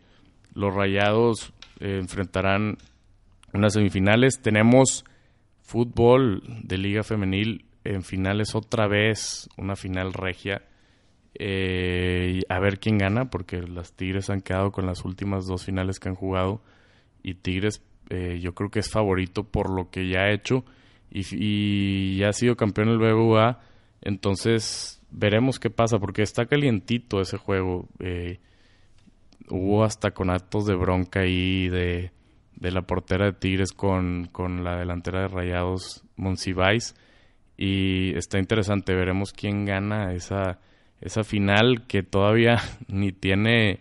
los 0.54 0.74
Rayados 0.74 1.52
eh, 1.80 1.98
enfrentarán 2.00 2.78
unas 3.52 3.74
semifinales. 3.74 4.40
Tenemos 4.40 5.04
fútbol 5.62 6.42
de 6.62 6.78
Liga 6.78 7.02
Femenil 7.02 7.64
en 7.84 8.02
finales 8.02 8.54
otra 8.54 8.86
vez, 8.86 9.48
una 9.56 9.76
final 9.76 10.12
regia. 10.12 10.62
Eh, 11.34 12.42
a 12.48 12.58
ver 12.58 12.78
quién 12.80 12.98
gana, 12.98 13.30
porque 13.30 13.62
las 13.62 13.92
Tigres 13.92 14.30
han 14.30 14.40
quedado 14.40 14.72
con 14.72 14.86
las 14.86 15.04
últimas 15.04 15.46
dos 15.46 15.64
finales 15.64 15.98
que 15.98 16.08
han 16.08 16.14
jugado. 16.14 16.60
Y 17.22 17.34
Tigres, 17.34 17.82
eh, 18.10 18.38
yo 18.40 18.54
creo 18.54 18.70
que 18.70 18.80
es 18.80 18.90
favorito 18.90 19.44
por 19.44 19.70
lo 19.70 19.90
que 19.90 20.08
ya 20.08 20.22
ha 20.22 20.32
hecho 20.32 20.64
y, 21.10 22.16
ya 22.16 22.28
ha 22.28 22.32
sido 22.32 22.56
campeón 22.56 22.88
el 22.88 22.98
BBVA. 22.98 23.60
Entonces, 24.02 24.99
veremos 25.10 25.58
qué 25.58 25.70
pasa, 25.70 25.98
porque 25.98 26.22
está 26.22 26.46
calientito 26.46 27.20
ese 27.20 27.36
juego. 27.36 27.88
Eh, 27.98 28.38
hubo 29.48 29.84
hasta 29.84 30.12
con 30.12 30.30
actos 30.30 30.66
de 30.66 30.74
bronca 30.74 31.20
ahí 31.20 31.68
de 31.68 32.12
de 32.60 32.70
la 32.70 32.82
portera 32.82 33.24
de 33.26 33.32
Tigres 33.32 33.72
con, 33.72 34.26
con 34.30 34.62
la 34.62 34.76
delantera 34.76 35.22
de 35.22 35.28
Rayados 35.28 36.04
Monsiváis. 36.16 36.94
Y 37.56 38.16
está 38.16 38.38
interesante, 38.38 38.94
veremos 38.94 39.32
quién 39.32 39.64
gana 39.64 40.12
esa, 40.12 40.60
esa 41.00 41.24
final 41.24 41.86
que 41.88 42.02
todavía 42.02 42.58
ni 42.88 43.12
tiene, 43.12 43.80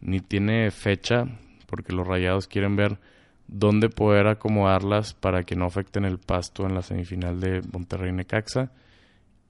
ni 0.00 0.20
tiene 0.20 0.70
fecha, 0.70 1.24
porque 1.66 1.92
los 1.92 2.06
Rayados 2.06 2.48
quieren 2.48 2.76
ver 2.76 2.98
dónde 3.46 3.88
poder 3.88 4.26
acomodarlas 4.26 5.14
para 5.14 5.44
que 5.44 5.56
no 5.56 5.64
afecten 5.66 6.04
el 6.04 6.18
pasto 6.18 6.66
en 6.66 6.74
la 6.74 6.82
semifinal 6.82 7.40
de 7.40 7.62
Monterrey 7.72 8.12
Necaxa 8.12 8.72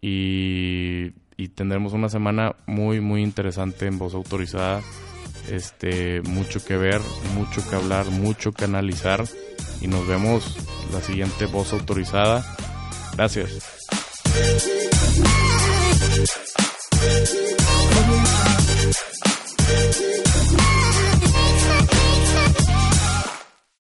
y, 0.01 1.13
y 1.37 1.49
tendremos 1.49 1.93
una 1.93 2.09
semana 2.09 2.57
muy, 2.67 3.01
muy 3.01 3.23
interesante 3.23 3.87
en 3.87 3.99
voz 3.99 4.15
autorizada. 4.15 4.83
Este, 5.49 6.21
mucho 6.23 6.65
que 6.65 6.77
ver, 6.77 7.01
mucho 7.35 7.67
que 7.69 7.77
hablar, 7.77 8.07
mucho 8.07 8.53
que 8.53 8.65
analizar. 8.65 9.25
Y 9.81 9.87
nos 9.87 10.07
vemos 10.07 10.57
la 10.93 11.01
siguiente 11.01 11.47
voz 11.47 11.73
autorizada. 11.73 12.45
Gracias. 13.15 13.79